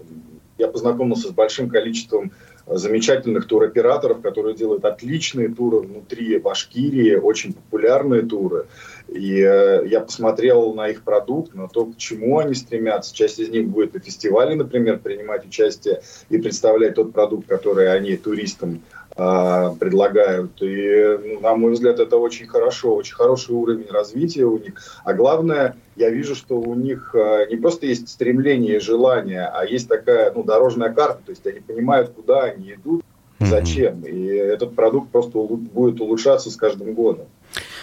я 0.59 0.69
познакомился 0.69 1.29
с 1.29 1.31
большим 1.31 1.71
количеством 1.71 2.33
замечательных 2.67 3.47
туроператоров, 3.47 4.21
которые 4.21 4.57
делают 4.57 4.85
отличные 4.85 5.49
туры 5.49 5.79
внутри 5.81 6.39
Башкирии, 6.39 7.15
очень 7.15 7.53
популярные 7.53 8.23
туры. 8.23 8.67
И 9.09 9.41
э, 9.41 9.87
я 9.87 10.01
посмотрел 10.01 10.75
на 10.75 10.89
их 10.89 11.03
продукт, 11.03 11.55
на 11.55 11.69
то, 11.69 11.87
к 11.87 11.97
чему 11.97 12.39
они 12.39 12.55
стремятся. 12.55 13.15
Часть 13.15 13.39
из 13.39 13.49
них 13.51 13.69
будет 13.69 13.95
на 13.95 14.01
фестивале, 14.01 14.57
например, 14.57 14.99
принимать 14.99 15.47
участие 15.47 16.03
и 16.29 16.39
представлять 16.39 16.97
тот 16.97 17.13
продукт, 17.13 17.47
который 17.47 17.93
они 17.93 18.17
туристам 18.17 18.83
э, 19.17 19.71
предлагают. 19.79 20.61
И, 20.61 21.19
ну, 21.23 21.41
на 21.41 21.55
мой 21.55 21.73
взгляд, 21.73 22.01
это 22.01 22.17
очень 22.17 22.49
хорошо, 22.49 22.97
очень 22.97 23.15
хороший 23.15 23.55
уровень 23.55 23.87
развития 23.91 24.45
у 24.45 24.59
них. 24.59 24.75
А 25.05 25.13
главное, 25.13 25.77
я 25.95 26.11
вижу, 26.11 26.35
что 26.35 26.59
у 26.59 26.75
них 26.75 27.15
э, 27.15 27.47
не 27.49 27.57
просто 27.57 27.87
есть 27.87 28.09
стремление 28.09 28.77
и 28.77 28.81
желание, 28.81 29.47
а 29.47 29.65
есть 29.65 29.89
такая 29.89 30.33
ну, 30.33 30.43
дорожная 30.43 30.93
карта, 30.93 31.21
то 31.25 31.31
есть 31.31 31.47
они 31.47 31.61
понимают, 31.61 32.11
куда 32.11 32.43
они 32.43 32.73
идут, 32.73 33.05
зачем. 33.39 34.01
И 34.05 34.27
этот 34.27 34.75
продукт 34.75 35.11
просто 35.11 35.39
будет 35.39 36.01
улучшаться 36.01 36.51
с 36.51 36.57
каждым 36.57 36.95
годом. 36.95 37.27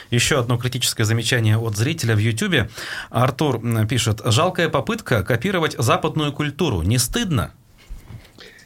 Еще 0.10 0.40
одно 0.40 0.58
критическое 0.58 1.06
замечание 1.06 1.58
от 1.58 1.76
зрителя 1.76 2.16
в 2.16 2.20
YouTube. 2.20 2.70
Артур 3.10 3.62
пишет, 3.88 4.22
жалкая 4.26 4.70
попытка 4.70 5.24
копировать 5.24 5.76
западную 5.78 6.34
культуру. 6.34 6.82
Не 6.82 6.98
стыдно? 6.98 7.54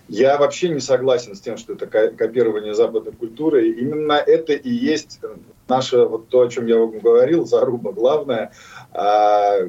Я 0.10 0.38
вообще 0.38 0.69
не 0.69 0.80
согласен 0.80 1.36
с 1.36 1.41
тем, 1.41 1.58
что 1.58 1.73
это 1.73 1.86
копирование 1.88 2.73
западной 2.73 3.12
культуры. 3.12 3.69
Именно 3.69 4.13
это 4.13 4.54
и 4.54 4.69
есть 4.69 5.19
наше, 5.67 6.06
вот 6.06 6.30
то, 6.30 6.41
о 6.41 6.47
чем 6.47 6.65
я 6.67 6.78
вам 6.78 7.00
говорил, 7.00 7.45
заруба 7.45 7.91
главное, 7.91 8.52
а, 8.93 9.60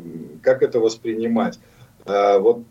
как 0.42 0.62
это 0.62 0.78
воспринимать. 0.78 1.58
А, 2.06 2.38
вот 2.38 2.62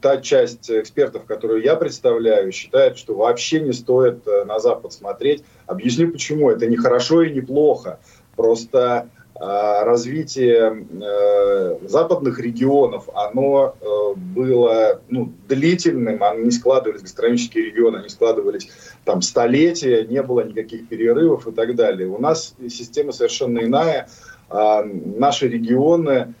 та 0.00 0.20
часть 0.20 0.68
экспертов, 0.68 1.24
которую 1.24 1.62
я 1.62 1.76
представляю, 1.76 2.50
считает, 2.50 2.98
что 2.98 3.14
вообще 3.14 3.60
не 3.60 3.72
стоит 3.72 4.26
э, 4.26 4.44
на 4.44 4.58
Запад 4.58 4.92
смотреть. 4.92 5.44
Объясню 5.66 6.10
почему. 6.10 6.50
Это 6.50 6.66
не 6.66 6.76
хорошо 6.76 7.22
и 7.22 7.32
не 7.32 7.40
плохо. 7.40 8.00
Просто 8.36 9.08
а, 9.44 9.84
развитие 9.84 10.86
э, 11.02 11.78
западных 11.88 12.38
регионов, 12.38 13.08
оно 13.12 13.74
э, 13.80 14.14
было 14.16 15.00
ну, 15.08 15.32
длительным, 15.48 16.22
они 16.22 16.44
не 16.44 16.50
складывались, 16.52 17.02
гастрономические 17.02 17.64
регионы, 17.64 17.96
они 17.96 18.08
складывались 18.08 18.70
там 19.04 19.20
столетия, 19.20 20.04
не 20.04 20.22
было 20.22 20.44
никаких 20.44 20.86
перерывов 20.86 21.48
и 21.48 21.50
так 21.50 21.74
далее. 21.74 22.08
У 22.08 22.18
нас 22.20 22.54
система 22.68 23.10
совершенно 23.10 23.58
иная. 23.60 24.08
А, 24.48 24.84
наши 24.84 25.48
регионы 25.48 26.34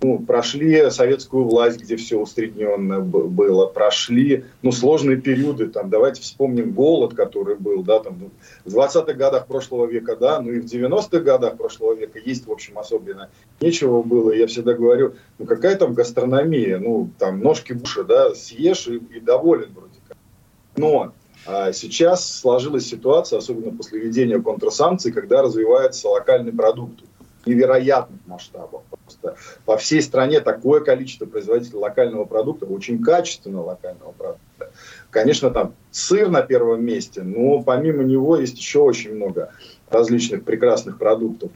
ну, 0.00 0.18
прошли 0.18 0.90
советскую 0.90 1.44
власть, 1.44 1.80
где 1.80 1.96
все 1.96 2.18
усредненно 2.18 3.00
было, 3.00 3.66
прошли 3.66 4.44
ну, 4.62 4.72
сложные 4.72 5.16
периоды, 5.16 5.68
там, 5.68 5.90
давайте 5.90 6.22
вспомним 6.22 6.72
голод, 6.72 7.14
который 7.14 7.56
был, 7.56 7.82
да, 7.82 8.00
там, 8.00 8.30
в 8.64 8.76
20-х 8.76 9.12
годах 9.14 9.46
прошлого 9.46 9.86
века, 9.86 10.16
да, 10.16 10.40
ну 10.40 10.50
и 10.50 10.60
в 10.60 10.64
90-х 10.64 11.20
годах 11.20 11.56
прошлого 11.56 11.94
века 11.94 12.18
есть, 12.18 12.46
в 12.46 12.52
общем, 12.52 12.78
особенно 12.78 13.30
нечего 13.60 14.02
было, 14.02 14.32
я 14.32 14.46
всегда 14.46 14.74
говорю, 14.74 15.14
ну 15.38 15.46
какая 15.46 15.76
там 15.76 15.94
гастрономия, 15.94 16.78
ну 16.78 17.10
там 17.18 17.40
ножки 17.40 17.72
буша, 17.72 18.04
да, 18.04 18.34
съешь 18.34 18.88
и, 18.88 18.96
и 18.96 19.20
доволен 19.20 19.72
вроде 19.74 20.00
как. 20.08 20.16
Но 20.76 21.12
а 21.44 21.72
сейчас 21.72 22.38
сложилась 22.38 22.86
ситуация, 22.86 23.38
особенно 23.38 23.76
после 23.76 23.98
введения 23.98 24.40
контрсанкций, 24.40 25.10
когда 25.10 25.42
развивается 25.42 26.08
локальный 26.08 26.52
продукт 26.52 27.00
невероятных 27.46 28.20
масштабов. 28.26 28.82
Просто 29.04 29.36
по 29.64 29.76
всей 29.76 30.02
стране 30.02 30.40
такое 30.40 30.80
количество 30.80 31.26
производителей 31.26 31.78
локального 31.78 32.24
продукта, 32.24 32.66
очень 32.66 33.02
качественного 33.02 33.66
локального 33.66 34.12
продукта. 34.12 34.70
Конечно, 35.10 35.50
там 35.50 35.74
сыр 35.90 36.28
на 36.28 36.42
первом 36.42 36.84
месте, 36.84 37.22
но 37.22 37.62
помимо 37.62 38.02
него 38.02 38.36
есть 38.36 38.56
еще 38.56 38.80
очень 38.80 39.14
много 39.14 39.50
различных 39.90 40.44
прекрасных 40.44 40.98
продуктов. 40.98 41.50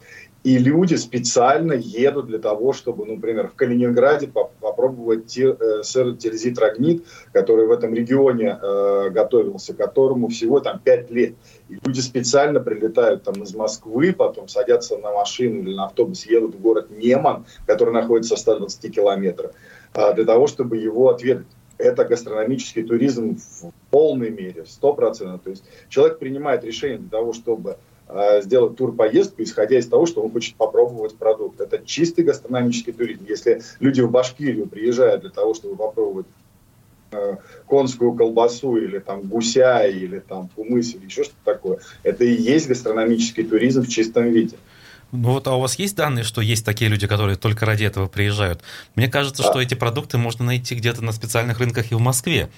И 0.44 0.58
люди 0.58 0.94
специально 0.94 1.72
едут 1.72 2.26
для 2.26 2.38
того, 2.38 2.72
чтобы, 2.72 3.04
ну, 3.04 3.16
например, 3.16 3.48
в 3.48 3.54
Калининграде 3.54 4.28
попробовать 4.28 5.26
те, 5.26 5.56
э, 5.58 5.82
сыр 5.82 6.14
тильзит 6.14 6.58
рагнит, 6.60 7.04
который 7.32 7.66
в 7.66 7.72
этом 7.72 7.92
регионе 7.92 8.56
э, 8.62 9.10
готовился, 9.10 9.74
которому 9.74 10.28
всего 10.28 10.60
там 10.60 10.78
5 10.78 11.10
лет. 11.10 11.34
И 11.68 11.78
люди 11.84 11.98
специально 11.98 12.60
прилетают 12.60 13.24
там 13.24 13.42
из 13.42 13.54
Москвы, 13.56 14.12
потом 14.12 14.46
садятся 14.46 14.98
на 14.98 15.10
машину 15.12 15.62
или 15.62 15.74
на 15.74 15.86
автобус, 15.86 16.24
едут 16.26 16.54
в 16.54 16.60
город 16.60 16.90
Неман, 16.90 17.44
который 17.66 17.92
находится 17.92 18.36
в 18.36 18.38
120 18.38 18.94
километрах, 18.94 19.50
э, 19.94 20.14
для 20.14 20.24
того, 20.24 20.46
чтобы 20.46 20.76
его 20.76 21.08
отведать 21.08 21.46
это 21.78 22.04
гастрономический 22.04 22.82
туризм 22.84 23.36
в 23.36 23.72
полной 23.90 24.30
мере, 24.30 24.64
100%. 24.64 25.38
То 25.38 25.50
есть 25.50 25.64
человек 25.88 26.18
принимает 26.18 26.64
решение 26.64 26.98
для 26.98 27.10
того, 27.10 27.32
чтобы 27.32 27.76
сделать 28.42 28.76
тур-поездку, 28.76 29.42
исходя 29.42 29.78
из 29.78 29.86
того, 29.88 30.06
что 30.06 30.22
он 30.22 30.30
хочет 30.30 30.54
попробовать 30.54 31.16
продукт. 31.16 31.60
Это 31.60 31.78
чистый 31.84 32.24
гастрономический 32.24 32.92
туризм. 32.92 33.24
Если 33.28 33.62
люди 33.80 34.00
в 34.00 34.10
Башкирию 34.10 34.66
приезжают 34.66 35.22
для 35.22 35.30
того, 35.30 35.54
чтобы 35.54 35.76
попробовать 35.76 36.26
э, 37.10 37.36
конскую 37.68 38.12
колбасу 38.12 38.76
или 38.76 39.00
там 39.00 39.22
гуся 39.22 39.84
или 39.86 40.20
там 40.20 40.48
пумыс 40.48 40.94
или 40.94 41.06
еще 41.06 41.24
что-то 41.24 41.44
такое, 41.44 41.78
это 42.04 42.24
и 42.24 42.32
есть 42.32 42.68
гастрономический 42.68 43.44
туризм 43.44 43.82
в 43.82 43.88
чистом 43.88 44.30
виде. 44.30 44.56
Ну 45.12 45.32
вот, 45.32 45.46
а 45.46 45.54
у 45.56 45.60
вас 45.60 45.78
есть 45.78 45.96
данные, 45.96 46.24
что 46.24 46.40
есть 46.40 46.64
такие 46.64 46.90
люди, 46.90 47.06
которые 47.06 47.36
только 47.36 47.64
ради 47.64 47.84
этого 47.84 48.06
приезжают? 48.06 48.60
Мне 48.94 49.08
кажется, 49.08 49.42
а... 49.42 49.46
что 49.50 49.60
эти 49.60 49.74
продукты 49.74 50.18
можно 50.18 50.44
найти 50.44 50.74
где-то 50.74 51.02
на 51.02 51.12
специальных 51.12 51.58
рынках 51.58 51.90
и 51.90 51.94
в 51.94 52.00
Москве. 52.00 52.50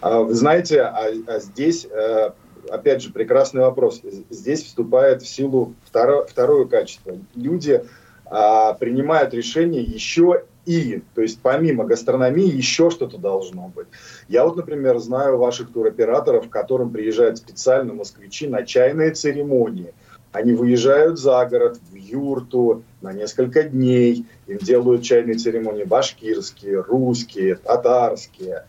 А, 0.00 0.20
вы 0.20 0.34
знаете, 0.34 0.82
а, 0.82 1.08
а 1.26 1.38
здесь 1.40 1.86
э, 1.90 2.30
опять 2.70 3.02
же, 3.02 3.12
прекрасный 3.12 3.62
вопрос. 3.62 4.00
Здесь 4.30 4.62
вступает 4.64 5.22
в 5.22 5.28
силу 5.28 5.74
второе, 5.84 6.24
второе 6.24 6.64
качество. 6.66 7.16
Люди 7.34 7.84
а, 8.26 8.74
принимают 8.74 9.34
решения 9.34 9.80
еще 9.80 10.44
и, 10.66 11.02
то 11.14 11.20
есть 11.20 11.40
помимо 11.42 11.84
гастрономии 11.84 12.46
еще 12.46 12.90
что-то 12.90 13.18
должно 13.18 13.68
быть. 13.68 13.86
Я 14.28 14.44
вот, 14.44 14.56
например, 14.56 14.98
знаю 14.98 15.36
ваших 15.36 15.72
туроператоров, 15.72 16.48
к 16.48 16.52
которым 16.52 16.90
приезжают 16.90 17.38
специально 17.38 17.92
москвичи 17.92 18.48
на 18.48 18.64
чайные 18.64 19.10
церемонии. 19.12 19.92
Они 20.32 20.52
выезжают 20.52 21.20
за 21.20 21.44
город, 21.46 21.78
в 21.90 21.94
юрту 21.94 22.82
на 23.02 23.12
несколько 23.12 23.62
дней. 23.62 24.26
Им 24.48 24.58
делают 24.58 25.02
чайные 25.02 25.36
церемонии 25.36 25.84
башкирские, 25.84 26.80
русские, 26.80 27.54
татарские. 27.54 28.66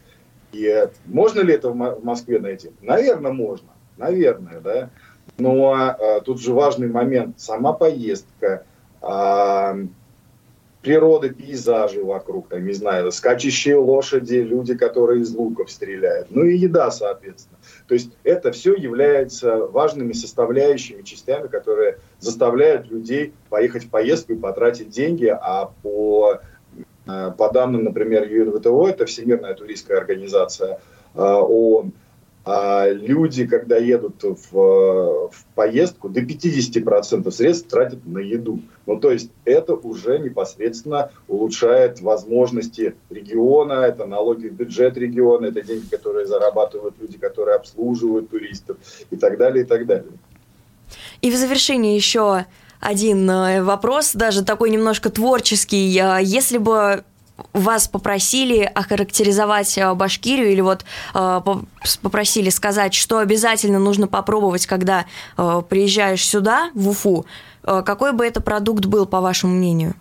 И 0.52 0.88
можно 1.06 1.40
ли 1.40 1.54
это 1.54 1.70
в 1.70 2.04
Москве 2.04 2.40
найти? 2.40 2.70
Наверное, 2.82 3.32
можно. 3.32 3.70
Наверное, 3.98 4.60
да. 4.60 4.90
Но 5.38 5.74
а, 5.74 6.22
тут 6.22 6.42
же 6.42 6.54
важный 6.54 6.88
момент. 6.88 7.40
Сама 7.40 7.74
поездка, 7.74 8.64
а, 9.02 9.78
природа, 10.82 11.30
пейзажи 11.30 12.04
вокруг, 12.04 12.48
там, 12.48 12.66
не 12.66 12.74
знаю, 12.74 13.12
скачущие 13.12 13.76
лошади, 13.76 14.36
люди, 14.36 14.76
которые 14.76 15.22
из 15.22 15.34
луков 15.34 15.72
стреляют. 15.72 16.28
Ну 16.30 16.44
и 16.44 16.56
еда, 16.56 16.92
соответственно. 16.92 17.58
То 17.88 17.96
есть 17.96 18.12
это 18.24 18.52
все 18.52 18.76
является 18.76 19.58
важными 19.66 20.14
составляющими, 20.14 21.02
частями, 21.02 21.48
которые 21.48 21.98
заставляют 22.20 22.88
людей 22.88 23.34
поехать 23.50 23.86
в 23.86 23.90
поездку 23.90 24.34
и 24.34 24.38
потратить 24.38 24.90
деньги, 24.90 25.26
а 25.26 25.72
по, 25.82 26.40
а, 27.08 27.32
по 27.32 27.50
данным, 27.50 27.84
например, 27.84 28.32
ЮНВТО, 28.32 28.88
это 28.88 29.06
Всемирная 29.06 29.56
туристская 29.56 29.98
организация 29.98 30.80
ООН, 31.16 31.94
а 32.46 32.88
люди, 32.90 33.48
когда 33.48 33.78
едут 33.78 34.22
в, 34.24 34.52
в 34.52 35.46
поездку, 35.56 36.10
до 36.10 36.22
50% 36.22 37.32
средств 37.32 37.68
тратят 37.68 38.06
на 38.06 38.20
еду. 38.20 38.60
Ну, 38.86 39.00
то 39.00 39.10
есть 39.10 39.32
это 39.46 39.74
уже 39.74 40.20
непосредственно 40.20 41.10
улучшает 41.28 42.02
возможности 42.02 42.96
региона, 43.10 43.74
это 43.74 44.06
налоги 44.06 44.48
в 44.48 44.54
бюджет 44.54 44.96
региона, 44.96 45.48
это 45.48 45.64
деньги, 45.64 45.88
которые 45.90 46.28
зарабатывают 46.28 46.96
люди, 47.00 47.18
которые 47.18 47.56
обслуживают 47.56 48.30
туристов 48.30 48.78
и 49.10 49.16
так 49.16 49.40
далее, 49.40 49.64
и 49.64 49.68
так 49.68 49.88
далее. 49.88 50.12
И 51.22 51.32
в 51.32 51.36
завершении 51.36 51.96
еще 51.96 52.46
один 52.80 53.28
э, 53.28 53.64
вопрос, 53.64 54.14
даже 54.14 54.44
такой 54.46 54.70
немножко 54.70 55.10
творческий. 55.10 55.98
Э, 55.98 56.20
если 56.22 56.60
бы 56.60 57.04
вас 57.54 57.88
попросили 57.88 58.60
охарактеризовать 58.62 59.78
э, 59.78 59.94
Башкирию 59.94 60.52
или 60.52 60.62
вот 60.62 60.86
э, 61.14 61.42
попросили 62.02 62.50
сказать, 62.50 62.94
что 62.94 63.20
обязательно 63.20 63.80
нужно 63.80 64.08
попробовать, 64.08 64.66
когда 64.66 65.06
э, 65.38 65.62
приезжаешь 65.68 66.26
сюда, 66.26 66.72
в 66.74 66.90
Уфу, 66.90 67.26
какой 67.64 68.14
бы 68.14 68.26
это 68.26 68.42
продукт 68.42 68.86
был, 68.86 69.08
по 69.08 69.22
вашему 69.22 69.56
мнению? 69.56 69.96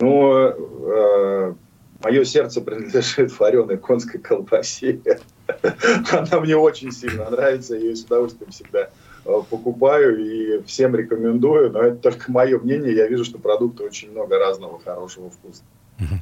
Ну, 0.00 0.32
э, 0.36 1.54
мое 2.02 2.24
сердце 2.24 2.60
принадлежит 2.60 3.38
вареной 3.38 3.78
конской 3.78 4.20
колбасе. 4.20 5.00
Она 6.10 6.40
мне 6.40 6.56
очень 6.56 6.90
сильно 6.90 7.30
нравится, 7.30 7.74
я 7.74 7.80
ее 7.80 7.96
с 7.96 8.04
удовольствием 8.04 8.50
всегда 8.50 8.90
покупаю 9.24 10.18
и 10.18 10.62
всем 10.64 10.94
рекомендую, 10.94 11.70
но 11.70 11.80
это 11.80 11.96
только 11.96 12.30
мое 12.30 12.58
мнение. 12.58 12.94
Я 12.94 13.06
вижу, 13.06 13.24
что 13.24 13.38
продукта 13.38 13.84
очень 13.84 14.10
много 14.10 14.38
разного 14.38 14.78
хорошего 14.80 15.30
вкуса. 15.30 15.62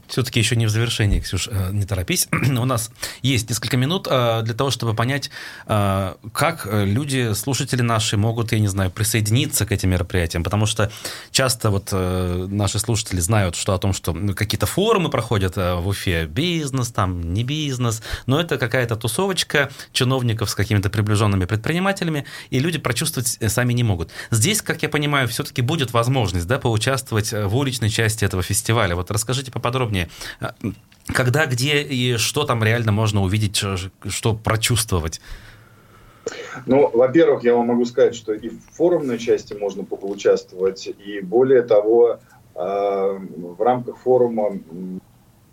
Все-таки 0.06 0.38
еще 0.38 0.56
не 0.56 0.66
в 0.66 0.70
завершении, 0.70 1.20
Ксюш, 1.20 1.48
э, 1.50 1.70
не 1.72 1.84
торопись. 1.84 2.28
У 2.32 2.64
нас 2.64 2.90
есть 3.22 3.48
несколько 3.48 3.76
минут 3.76 4.06
э, 4.10 4.42
для 4.42 4.54
того, 4.54 4.70
чтобы 4.70 4.94
понять, 4.94 5.30
э, 5.66 6.14
как 6.32 6.68
люди, 6.70 7.32
слушатели 7.34 7.80
наши, 7.80 8.16
могут, 8.16 8.52
я 8.52 8.58
не 8.58 8.68
знаю, 8.68 8.90
присоединиться 8.90 9.64
к 9.64 9.72
этим 9.72 9.90
мероприятиям. 9.90 10.44
Потому 10.44 10.66
что 10.66 10.90
часто 11.30 11.70
вот 11.70 11.92
наши 11.92 12.78
слушатели 12.78 13.20
знают, 13.20 13.56
что 13.56 13.74
о 13.74 13.78
том, 13.78 13.92
что 13.92 14.12
ну, 14.12 14.34
какие-то 14.34 14.66
форумы 14.66 15.08
проходят 15.08 15.56
в 15.56 15.86
Уфе, 15.86 16.26
бизнес, 16.26 16.90
там, 16.90 17.32
не 17.32 17.44
бизнес, 17.44 18.02
но 18.26 18.40
это 18.40 18.58
какая-то 18.58 18.96
тусовочка 18.96 19.70
чиновников 19.92 20.50
с 20.50 20.54
какими-то 20.54 20.90
приближенными 20.90 21.44
предпринимателями, 21.46 22.24
и 22.50 22.58
люди 22.58 22.78
прочувствовать 22.78 23.38
сами 23.48 23.72
не 23.72 23.82
могут. 23.82 24.10
Здесь, 24.30 24.62
как 24.62 24.82
я 24.82 24.88
понимаю, 24.88 25.28
все-таки 25.28 25.62
будет 25.62 25.92
возможность 25.92 26.46
да, 26.46 26.58
поучаствовать 26.58 27.32
в 27.32 27.56
уличной 27.56 27.90
части 27.90 28.24
этого 28.24 28.42
фестиваля. 28.42 28.96
Вот 28.96 29.10
расскажите 29.10 29.50
поподробнее. 29.62 30.08
А, 30.40 30.54
когда, 31.06 31.46
где 31.46 31.82
и 31.82 32.16
что 32.16 32.44
там 32.44 32.62
реально 32.62 32.92
можно 32.92 33.22
увидеть, 33.22 33.56
что 33.56 34.34
прочувствовать? 34.34 35.20
Ну, 36.66 36.90
во-первых, 36.92 37.44
я 37.44 37.54
вам 37.54 37.68
могу 37.68 37.84
сказать, 37.84 38.14
что 38.14 38.32
и 38.32 38.48
в 38.48 38.60
форумной 38.72 39.18
части 39.18 39.54
можно 39.54 39.84
поучаствовать, 39.84 40.86
и 40.86 41.20
более 41.20 41.62
того, 41.62 42.20
а, 42.54 43.18
в 43.18 43.60
рамках 43.62 43.98
форума 43.98 44.58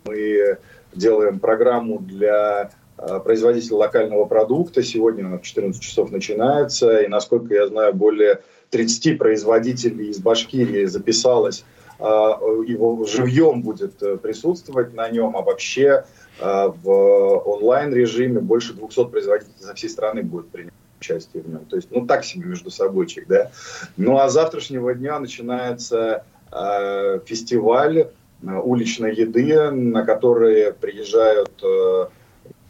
мы 0.05 0.57
делаем 0.93 1.39
программу 1.39 1.99
для 1.99 2.71
а, 2.97 3.19
производителей 3.19 3.75
локального 3.75 4.25
продукта. 4.25 4.83
Сегодня 4.83 5.25
она 5.25 5.37
в 5.37 5.41
14 5.41 5.81
часов 5.81 6.11
начинается, 6.11 6.99
и, 6.99 7.07
насколько 7.07 7.53
я 7.53 7.67
знаю, 7.67 7.93
более 7.93 8.41
30 8.71 9.17
производителей 9.17 10.09
из 10.09 10.19
Башкирии 10.19 10.85
записалось 10.85 11.63
его 11.99 13.03
живьем 13.05 13.61
будет 13.61 14.01
э, 14.01 14.17
присутствовать 14.17 14.93
на 14.93 15.09
нем, 15.09 15.35
а 15.35 15.41
вообще 15.41 16.05
а, 16.39 16.69
в 16.69 16.89
онлайн-режиме 16.89 18.39
больше 18.39 18.73
200 18.73 19.05
производителей 19.05 19.53
со 19.59 19.73
всей 19.73 19.89
страны 19.89 20.23
будет 20.23 20.49
принимать 20.49 20.73
участие 20.99 21.43
в 21.43 21.49
нем. 21.49 21.65
То 21.65 21.75
есть, 21.75 21.89
ну, 21.91 22.05
так 22.05 22.23
себе 22.23 22.45
между 22.45 22.71
собойчик, 22.71 23.27
да. 23.27 23.51
Ну, 23.97 24.17
а 24.17 24.29
с 24.29 24.33
завтрашнего 24.33 24.93
дня 24.93 25.19
начинается 25.19 26.23
э, 26.51 27.19
фестиваль 27.25 28.07
уличной 28.41 29.13
еды, 29.15 29.69
на 29.71 30.05
который 30.05 30.71
приезжают 30.71 31.51
э, 31.61 32.07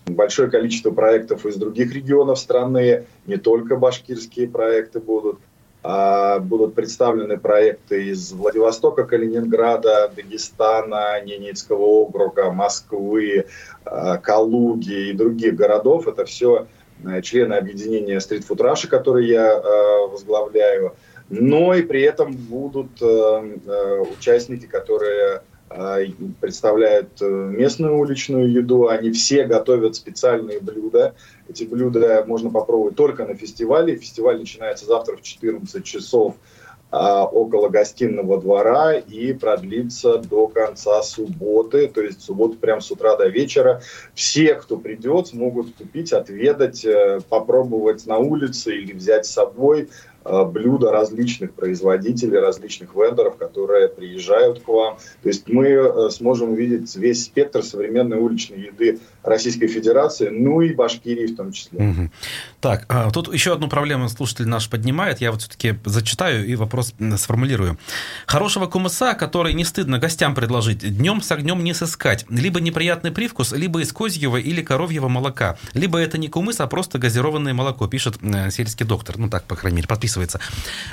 большое 0.07 0.49
количество 0.49 0.91
проектов 0.91 1.45
из 1.45 1.55
других 1.55 1.93
регионов 1.93 2.39
страны, 2.39 3.05
не 3.27 3.37
только 3.37 3.75
башкирские 3.75 4.47
проекты 4.47 4.99
будут. 4.99 5.39
А, 5.91 6.37
будут 6.37 6.75
представлены 6.75 7.39
проекты 7.39 8.09
из 8.09 8.31
Владивостока, 8.31 9.05
Калининграда, 9.05 10.11
Дагестана, 10.15 11.19
Ненецкого 11.21 11.81
округа, 11.81 12.51
Москвы, 12.51 13.47
а, 13.85 14.17
Калуги 14.17 15.09
и 15.09 15.13
других 15.13 15.55
городов. 15.55 16.07
Это 16.07 16.25
все 16.25 16.67
э, 17.03 17.23
члены 17.23 17.55
объединения 17.55 18.17
Food 18.17 18.57
Russia, 18.57 18.87
которые 18.87 19.29
я 19.29 19.51
э, 19.51 20.07
возглавляю. 20.11 20.95
Но 21.31 21.73
и 21.73 21.81
при 21.81 22.03
этом 22.03 22.33
будут 22.33 23.01
э, 23.01 24.03
участники, 24.15 24.67
которые 24.67 25.41
представляют 26.39 27.21
э, 27.21 27.25
местную 27.25 27.97
уличную 27.97 28.51
еду, 28.51 28.87
они 28.87 29.11
все 29.11 29.45
готовят 29.45 29.95
специальные 29.95 30.59
блюда. 30.59 31.15
Эти 31.47 31.63
блюда 31.63 32.23
можно 32.27 32.49
попробовать 32.49 32.95
только 32.95 33.25
на 33.25 33.35
фестивале. 33.35 33.95
Фестиваль 33.95 34.39
начинается 34.39 34.85
завтра 34.85 35.17
в 35.17 35.21
14 35.21 35.83
часов 35.83 36.35
а, 36.91 37.25
около 37.25 37.69
гостиного 37.69 38.41
двора 38.41 38.95
и 38.95 39.33
продлится 39.33 40.17
до 40.17 40.47
конца 40.47 41.03
субботы, 41.03 41.87
то 41.87 42.01
есть 42.01 42.23
субботу 42.23 42.57
прям 42.57 42.81
с 42.81 42.89
утра 42.89 43.15
до 43.15 43.27
вечера. 43.27 43.83
Все, 44.15 44.55
кто 44.55 44.75
придет, 44.75 45.27
смогут 45.27 45.75
купить, 45.75 46.11
отведать, 46.13 46.83
э, 46.83 47.19
попробовать 47.29 48.07
на 48.07 48.17
улице 48.17 48.75
или 48.75 48.93
взять 48.93 49.27
с 49.27 49.31
собой 49.31 49.89
блюда 50.23 50.91
различных 50.91 51.53
производителей, 51.53 52.39
различных 52.39 52.93
вендоров, 52.93 53.37
которые 53.37 53.87
приезжают 53.87 54.61
к 54.61 54.67
вам. 54.67 54.97
То 55.23 55.29
есть 55.29 55.47
мы 55.47 55.67
э, 55.67 56.09
сможем 56.11 56.51
увидеть 56.51 56.95
весь 56.95 57.25
спектр 57.25 57.63
современной 57.63 58.17
уличной 58.17 58.61
еды 58.61 58.99
Российской 59.23 59.67
Федерации, 59.67 60.29
ну 60.29 60.61
и 60.61 60.73
Башкирии 60.73 61.27
в 61.27 61.35
том 61.35 61.51
числе. 61.51 61.79
Угу. 61.79 62.09
Так, 62.61 62.85
а, 62.89 63.11
тут 63.11 63.33
еще 63.33 63.53
одну 63.53 63.69
проблему 63.69 64.09
слушатель 64.09 64.47
наш 64.47 64.69
поднимает. 64.69 65.21
Я 65.21 65.31
вот 65.31 65.41
все-таки 65.41 65.75
зачитаю 65.85 66.45
и 66.45 66.55
вопрос 66.55 66.93
сформулирую. 67.17 67.77
Хорошего 68.25 68.67
кумыса, 68.67 69.13
который 69.13 69.53
не 69.53 69.65
стыдно 69.65 69.99
гостям 69.99 70.35
предложить, 70.35 70.79
днем 70.79 71.21
с 71.21 71.31
огнем 71.31 71.63
не 71.63 71.73
сыскать. 71.73 72.25
Либо 72.29 72.59
неприятный 72.59 73.11
привкус, 73.11 73.51
либо 73.51 73.81
из 73.81 73.91
козьего 73.93 74.37
или 74.37 74.61
коровьего 74.61 75.07
молока. 75.07 75.57
Либо 75.73 75.97
это 75.97 76.17
не 76.17 76.27
кумыс, 76.27 76.59
а 76.59 76.67
просто 76.67 76.99
газированное 76.99 77.53
молоко, 77.53 77.87
пишет 77.87 78.17
э, 78.21 78.51
сельский 78.51 78.85
доктор. 78.85 79.17
Ну 79.17 79.29
так, 79.29 79.45
по 79.45 79.55
крайней 79.55 79.77
мере, 79.77 79.87
подписывается. 79.87 80.08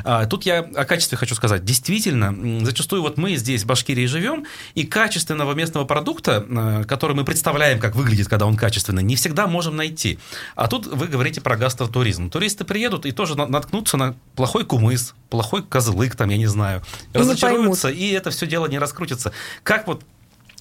А, 0.05 0.27
тут 0.27 0.47
я 0.47 0.61
о 0.61 0.85
качестве 0.85 1.17
хочу 1.17 1.35
сказать. 1.35 1.65
Действительно, 1.65 2.65
зачастую 2.65 3.03
вот 3.03 3.19
мы 3.19 3.37
здесь, 3.37 3.63
в 3.63 3.67
Башкирии, 3.67 4.07
живем, 4.07 4.47
и 4.75 4.85
качественного 4.85 5.55
местного 5.55 5.85
продукта, 5.85 6.45
э, 6.49 6.85
который 6.87 7.15
мы 7.15 7.25
представляем, 7.25 7.79
как 7.79 7.95
выглядит 7.95 8.07
выглядит, 8.07 8.29
когда 8.29 8.47
он 8.47 8.57
качественный, 8.57 9.03
не 9.03 9.17
всегда 9.17 9.47
можем 9.47 9.77
найти. 9.77 10.19
А 10.55 10.69
тут 10.69 10.87
вы 10.87 11.07
говорите 11.07 11.41
про 11.41 11.57
гастротуризм. 11.57 12.31
Туристы 12.31 12.65
приедут 12.65 13.07
и 13.07 13.13
тоже 13.13 13.37
наткнутся 13.37 13.97
на 13.97 14.15
плохой 14.35 14.65
кумыс, 14.65 15.15
плохой 15.31 15.63
козлык, 15.63 16.17
там, 16.17 16.31
я 16.31 16.37
не 16.37 16.47
знаю, 16.47 16.83
и 17.13 17.19
разочаруются, 17.19 17.89
и 17.89 18.11
это 18.11 18.31
все 18.31 18.47
дело 18.47 18.67
не 18.67 18.79
раскрутится. 18.79 19.33
Как 19.63 19.87
вот 19.87 20.05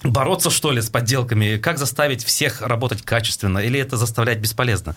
бороться, 0.02 0.50
что 0.50 0.72
ли, 0.72 0.82
с 0.82 0.90
подделками? 0.90 1.56
Как 1.56 1.78
заставить 1.78 2.24
всех 2.24 2.60
работать 2.60 3.02
качественно? 3.02 3.58
Или 3.58 3.80
это 3.80 3.96
заставлять 3.96 4.38
бесполезно? 4.38 4.96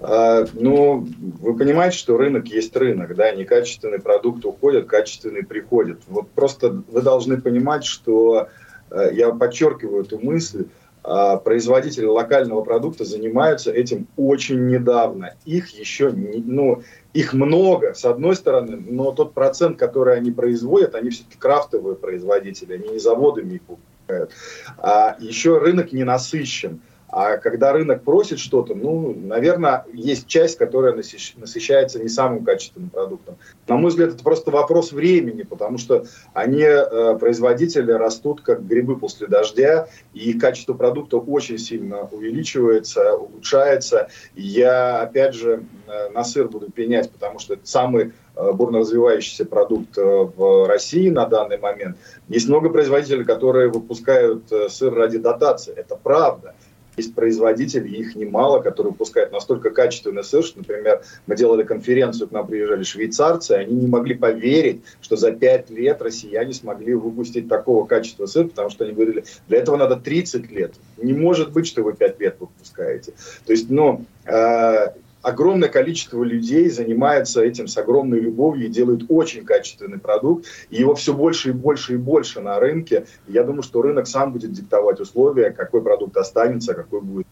А, 0.00 0.44
ну, 0.54 1.06
вы 1.40 1.56
понимаете, 1.56 1.98
что 1.98 2.16
рынок 2.16 2.48
есть 2.48 2.74
рынок, 2.76 3.14
да, 3.16 3.32
некачественный 3.32 4.00
продукт 4.00 4.44
уходит, 4.44 4.86
качественный 4.86 5.44
приходит. 5.44 6.00
Вот 6.06 6.30
просто 6.30 6.82
вы 6.88 7.02
должны 7.02 7.40
понимать, 7.40 7.84
что 7.84 8.48
э, 8.90 9.10
я 9.12 9.30
подчеркиваю 9.30 10.04
эту 10.04 10.18
мысль, 10.18 10.66
а, 11.10 11.38
производители 11.38 12.04
локального 12.04 12.62
продукта 12.62 13.04
занимаются 13.04 13.72
этим 13.72 14.06
очень 14.16 14.66
недавно. 14.66 15.34
Их 15.46 15.70
еще, 15.70 16.12
не, 16.12 16.42
ну, 16.44 16.82
их 17.14 17.32
много, 17.32 17.94
с 17.94 18.04
одной 18.04 18.36
стороны, 18.36 18.76
но 18.76 19.12
тот 19.12 19.32
процент, 19.32 19.78
который 19.78 20.16
они 20.16 20.30
производят, 20.30 20.94
они 20.94 21.10
все-таки 21.10 21.38
крафтовые 21.38 21.96
производители, 21.96 22.74
они 22.74 22.90
не 22.90 22.98
заводами 22.98 23.54
их 23.54 23.62
покупают. 23.62 24.32
А 24.76 25.16
еще 25.18 25.58
рынок 25.58 25.92
не 25.92 26.04
насыщен. 26.04 26.82
А 27.10 27.38
когда 27.38 27.72
рынок 27.72 28.02
просит 28.02 28.38
что-то, 28.38 28.74
ну, 28.74 29.14
наверное, 29.14 29.86
есть 29.94 30.26
часть, 30.26 30.58
которая 30.58 30.92
насыщается 30.92 32.00
не 32.02 32.08
самым 32.08 32.44
качественным 32.44 32.90
продуктом. 32.90 33.36
На 33.66 33.76
мой 33.76 33.90
взгляд, 33.90 34.10
это 34.10 34.22
просто 34.22 34.50
вопрос 34.50 34.92
времени, 34.92 35.42
потому 35.42 35.78
что 35.78 36.04
они, 36.34 36.62
э, 36.62 37.16
производители, 37.18 37.92
растут 37.92 38.42
как 38.42 38.66
грибы 38.66 38.98
после 38.98 39.26
дождя, 39.26 39.88
и 40.12 40.38
качество 40.38 40.74
продукта 40.74 41.16
очень 41.16 41.56
сильно 41.56 42.02
увеличивается, 42.12 43.14
улучшается. 43.14 44.08
Я, 44.34 45.00
опять 45.00 45.34
же, 45.34 45.64
э, 45.86 46.10
на 46.10 46.24
сыр 46.24 46.48
буду 46.48 46.70
пенять, 46.70 47.10
потому 47.10 47.38
что 47.38 47.54
это 47.54 47.66
самый 47.66 48.12
э, 48.36 48.52
бурно 48.52 48.80
развивающийся 48.80 49.46
продукт 49.46 49.96
в 49.96 50.68
России 50.68 51.08
на 51.08 51.26
данный 51.26 51.56
момент. 51.56 51.96
Есть 52.28 52.48
много 52.48 52.68
производителей, 52.68 53.24
которые 53.24 53.68
выпускают 53.68 54.44
сыр 54.68 54.94
ради 54.94 55.16
дотации. 55.18 55.72
Это 55.74 55.96
правда. 55.96 56.54
Есть 56.98 57.14
производители, 57.14 57.88
их 57.88 58.16
немало, 58.16 58.60
которые 58.60 58.90
выпускают 58.90 59.30
настолько 59.30 59.70
качественный 59.70 60.24
сыр, 60.24 60.42
что, 60.42 60.58
например, 60.58 61.02
мы 61.28 61.36
делали 61.36 61.62
конференцию, 61.62 62.28
к 62.28 62.32
нам 62.32 62.46
приезжали 62.46 62.82
швейцарцы, 62.82 63.52
они 63.52 63.74
не 63.76 63.86
могли 63.86 64.16
поверить, 64.16 64.82
что 65.00 65.14
за 65.14 65.30
пять 65.30 65.70
лет 65.70 66.02
россияне 66.02 66.52
смогли 66.52 66.94
выпустить 66.94 67.48
такого 67.48 67.86
качества 67.86 68.26
сыр, 68.26 68.48
потому 68.48 68.70
что 68.70 68.84
они 68.84 68.94
говорили, 68.94 69.24
для 69.46 69.58
этого 69.58 69.76
надо 69.76 69.94
30 69.94 70.50
лет. 70.50 70.74
Не 70.96 71.12
может 71.12 71.52
быть, 71.52 71.68
что 71.68 71.84
вы 71.84 71.94
пять 71.94 72.18
лет 72.18 72.36
выпускаете. 72.40 73.12
То 73.46 73.52
есть, 73.52 73.70
ну, 73.70 74.04
э, 74.26 74.88
огромное 75.22 75.68
количество 75.68 76.22
людей 76.22 76.68
занимается 76.70 77.42
этим 77.42 77.68
с 77.68 77.76
огромной 77.76 78.20
любовью 78.20 78.66
и 78.66 78.70
делают 78.70 79.04
очень 79.08 79.44
качественный 79.44 79.98
продукт. 79.98 80.46
И 80.70 80.76
его 80.76 80.94
все 80.94 81.14
больше 81.14 81.50
и 81.50 81.52
больше 81.52 81.94
и 81.94 81.96
больше 81.96 82.40
на 82.40 82.58
рынке. 82.58 83.06
И 83.26 83.32
я 83.32 83.44
думаю, 83.44 83.62
что 83.62 83.82
рынок 83.82 84.06
сам 84.06 84.32
будет 84.32 84.52
диктовать 84.52 85.00
условия, 85.00 85.50
какой 85.50 85.82
продукт 85.82 86.16
останется, 86.16 86.74
какой 86.74 87.00
будет 87.00 87.26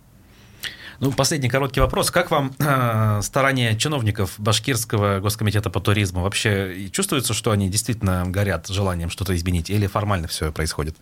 ну, 0.98 1.12
последний 1.12 1.50
короткий 1.50 1.80
вопрос. 1.80 2.10
Как 2.10 2.30
вам 2.30 2.54
э, 2.58 3.20
старания 3.22 3.76
чиновников 3.76 4.34
Башкирского 4.38 5.20
госкомитета 5.20 5.68
по 5.68 5.78
туризму? 5.78 6.22
Вообще 6.22 6.88
чувствуется, 6.90 7.34
что 7.34 7.50
они 7.50 7.68
действительно 7.68 8.24
горят 8.26 8.66
желанием 8.68 9.10
что-то 9.10 9.36
изменить 9.36 9.68
или 9.68 9.86
формально 9.86 10.26
все 10.26 10.52
происходит? 10.52 10.96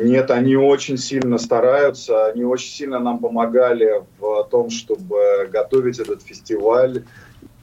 Нет, 0.00 0.30
они 0.30 0.56
очень 0.56 0.98
сильно 0.98 1.38
стараются, 1.38 2.26
они 2.26 2.44
очень 2.44 2.70
сильно 2.70 2.98
нам 2.98 3.18
помогали 3.18 4.02
в 4.18 4.48
том, 4.50 4.70
чтобы 4.70 5.48
готовить 5.50 5.98
этот 5.98 6.22
фестиваль. 6.22 7.04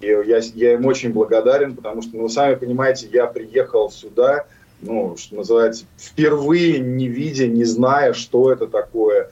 И 0.01 0.07
я, 0.07 0.39
я 0.53 0.73
им 0.73 0.85
очень 0.85 1.13
благодарен, 1.13 1.75
потому 1.75 2.01
что, 2.01 2.17
ну, 2.17 2.23
вы 2.23 2.29
сами 2.29 2.55
понимаете, 2.55 3.07
я 3.11 3.25
приехал 3.27 3.89
сюда, 3.89 4.45
ну, 4.81 5.15
что 5.17 5.35
называется, 5.37 5.85
впервые 5.97 6.79
не 6.79 7.07
видя, 7.07 7.47
не 7.47 7.63
зная, 7.63 8.13
что 8.13 8.51
это 8.51 8.67
такое. 8.67 9.29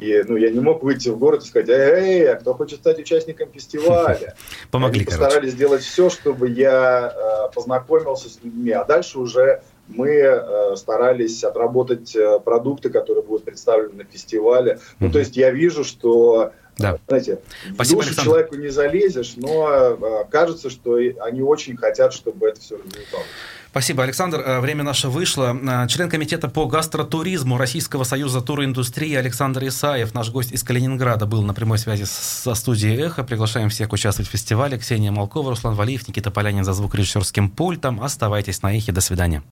И 0.00 0.24
ну, 0.26 0.36
я 0.36 0.50
не 0.50 0.58
мог 0.58 0.82
выйти 0.82 1.10
в 1.10 1.18
город 1.18 1.44
и 1.44 1.46
сказать, 1.46 1.68
эй, 1.68 2.28
а 2.28 2.36
кто 2.36 2.54
хочет 2.54 2.80
стать 2.80 2.98
участником 2.98 3.50
фестиваля? 3.52 4.34
Помогли, 4.70 5.00
Они 5.00 5.06
постарались 5.06 5.52
сделать 5.52 5.82
все, 5.82 6.10
чтобы 6.10 6.48
я 6.48 7.14
э, 7.14 7.54
познакомился 7.54 8.28
с 8.28 8.40
людьми, 8.42 8.72
а 8.72 8.84
дальше 8.84 9.20
уже 9.20 9.62
мы 9.88 10.08
э, 10.10 10.76
старались 10.76 11.44
отработать 11.44 12.14
э, 12.16 12.40
продукты, 12.40 12.90
которые 12.90 13.22
будут 13.24 13.44
представлены 13.44 13.94
на 13.94 14.04
фестивале. 14.04 14.80
Ну, 15.00 15.10
то 15.10 15.18
есть 15.18 15.36
я 15.36 15.50
вижу, 15.50 15.84
что 15.84 16.52
Да. 16.78 16.98
Знаете, 17.08 17.38
Спасибо, 17.74 17.98
в 17.98 18.00
душу 18.00 18.08
Александр. 18.08 18.30
человеку 18.30 18.54
не 18.56 18.68
залезешь, 18.68 19.34
но 19.36 19.68
э, 19.70 20.24
кажется, 20.30 20.68
что 20.70 20.96
они 20.96 21.40
очень 21.42 21.76
хотят, 21.76 22.12
чтобы 22.12 22.48
это 22.48 22.60
все 22.60 22.76
развивалось. 22.76 23.26
Спасибо, 23.70 24.02
Александр. 24.04 24.40
Э, 24.40 24.60
Время 24.60 24.84
наше 24.84 25.08
вышло. 25.08 25.54
Э, 25.54 25.86
Член 25.88 26.08
комитета 26.10 26.48
по 26.48 26.66
гастротуризму 26.66 27.56
Российского 27.58 28.04
союза 28.04 28.40
туриндустрии 28.40 29.14
Александр 29.14 29.66
Исаев, 29.68 30.14
наш 30.14 30.30
гость 30.30 30.52
из 30.52 30.62
Калининграда, 30.62 31.26
был 31.26 31.42
на 31.42 31.54
прямой 31.54 31.78
связи 31.78 32.04
со 32.04 32.54
студией 32.54 32.96
«Эхо». 33.06 33.22
Приглашаем 33.24 33.68
всех 33.68 33.92
участвовать 33.92 34.28
в 34.28 34.32
фестивале. 34.32 34.78
Ксения 34.78 35.10
Малкова, 35.10 35.50
Руслан 35.50 35.74
Валиев, 35.74 36.08
Никита 36.08 36.30
Полянин 36.30 36.64
за 36.64 36.72
звукорежиссерским 36.72 37.50
пультом. 37.50 38.02
Оставайтесь 38.02 38.62
на 38.62 38.76
«Эхе». 38.76 38.92
До 38.92 39.00
свидания. 39.00 39.42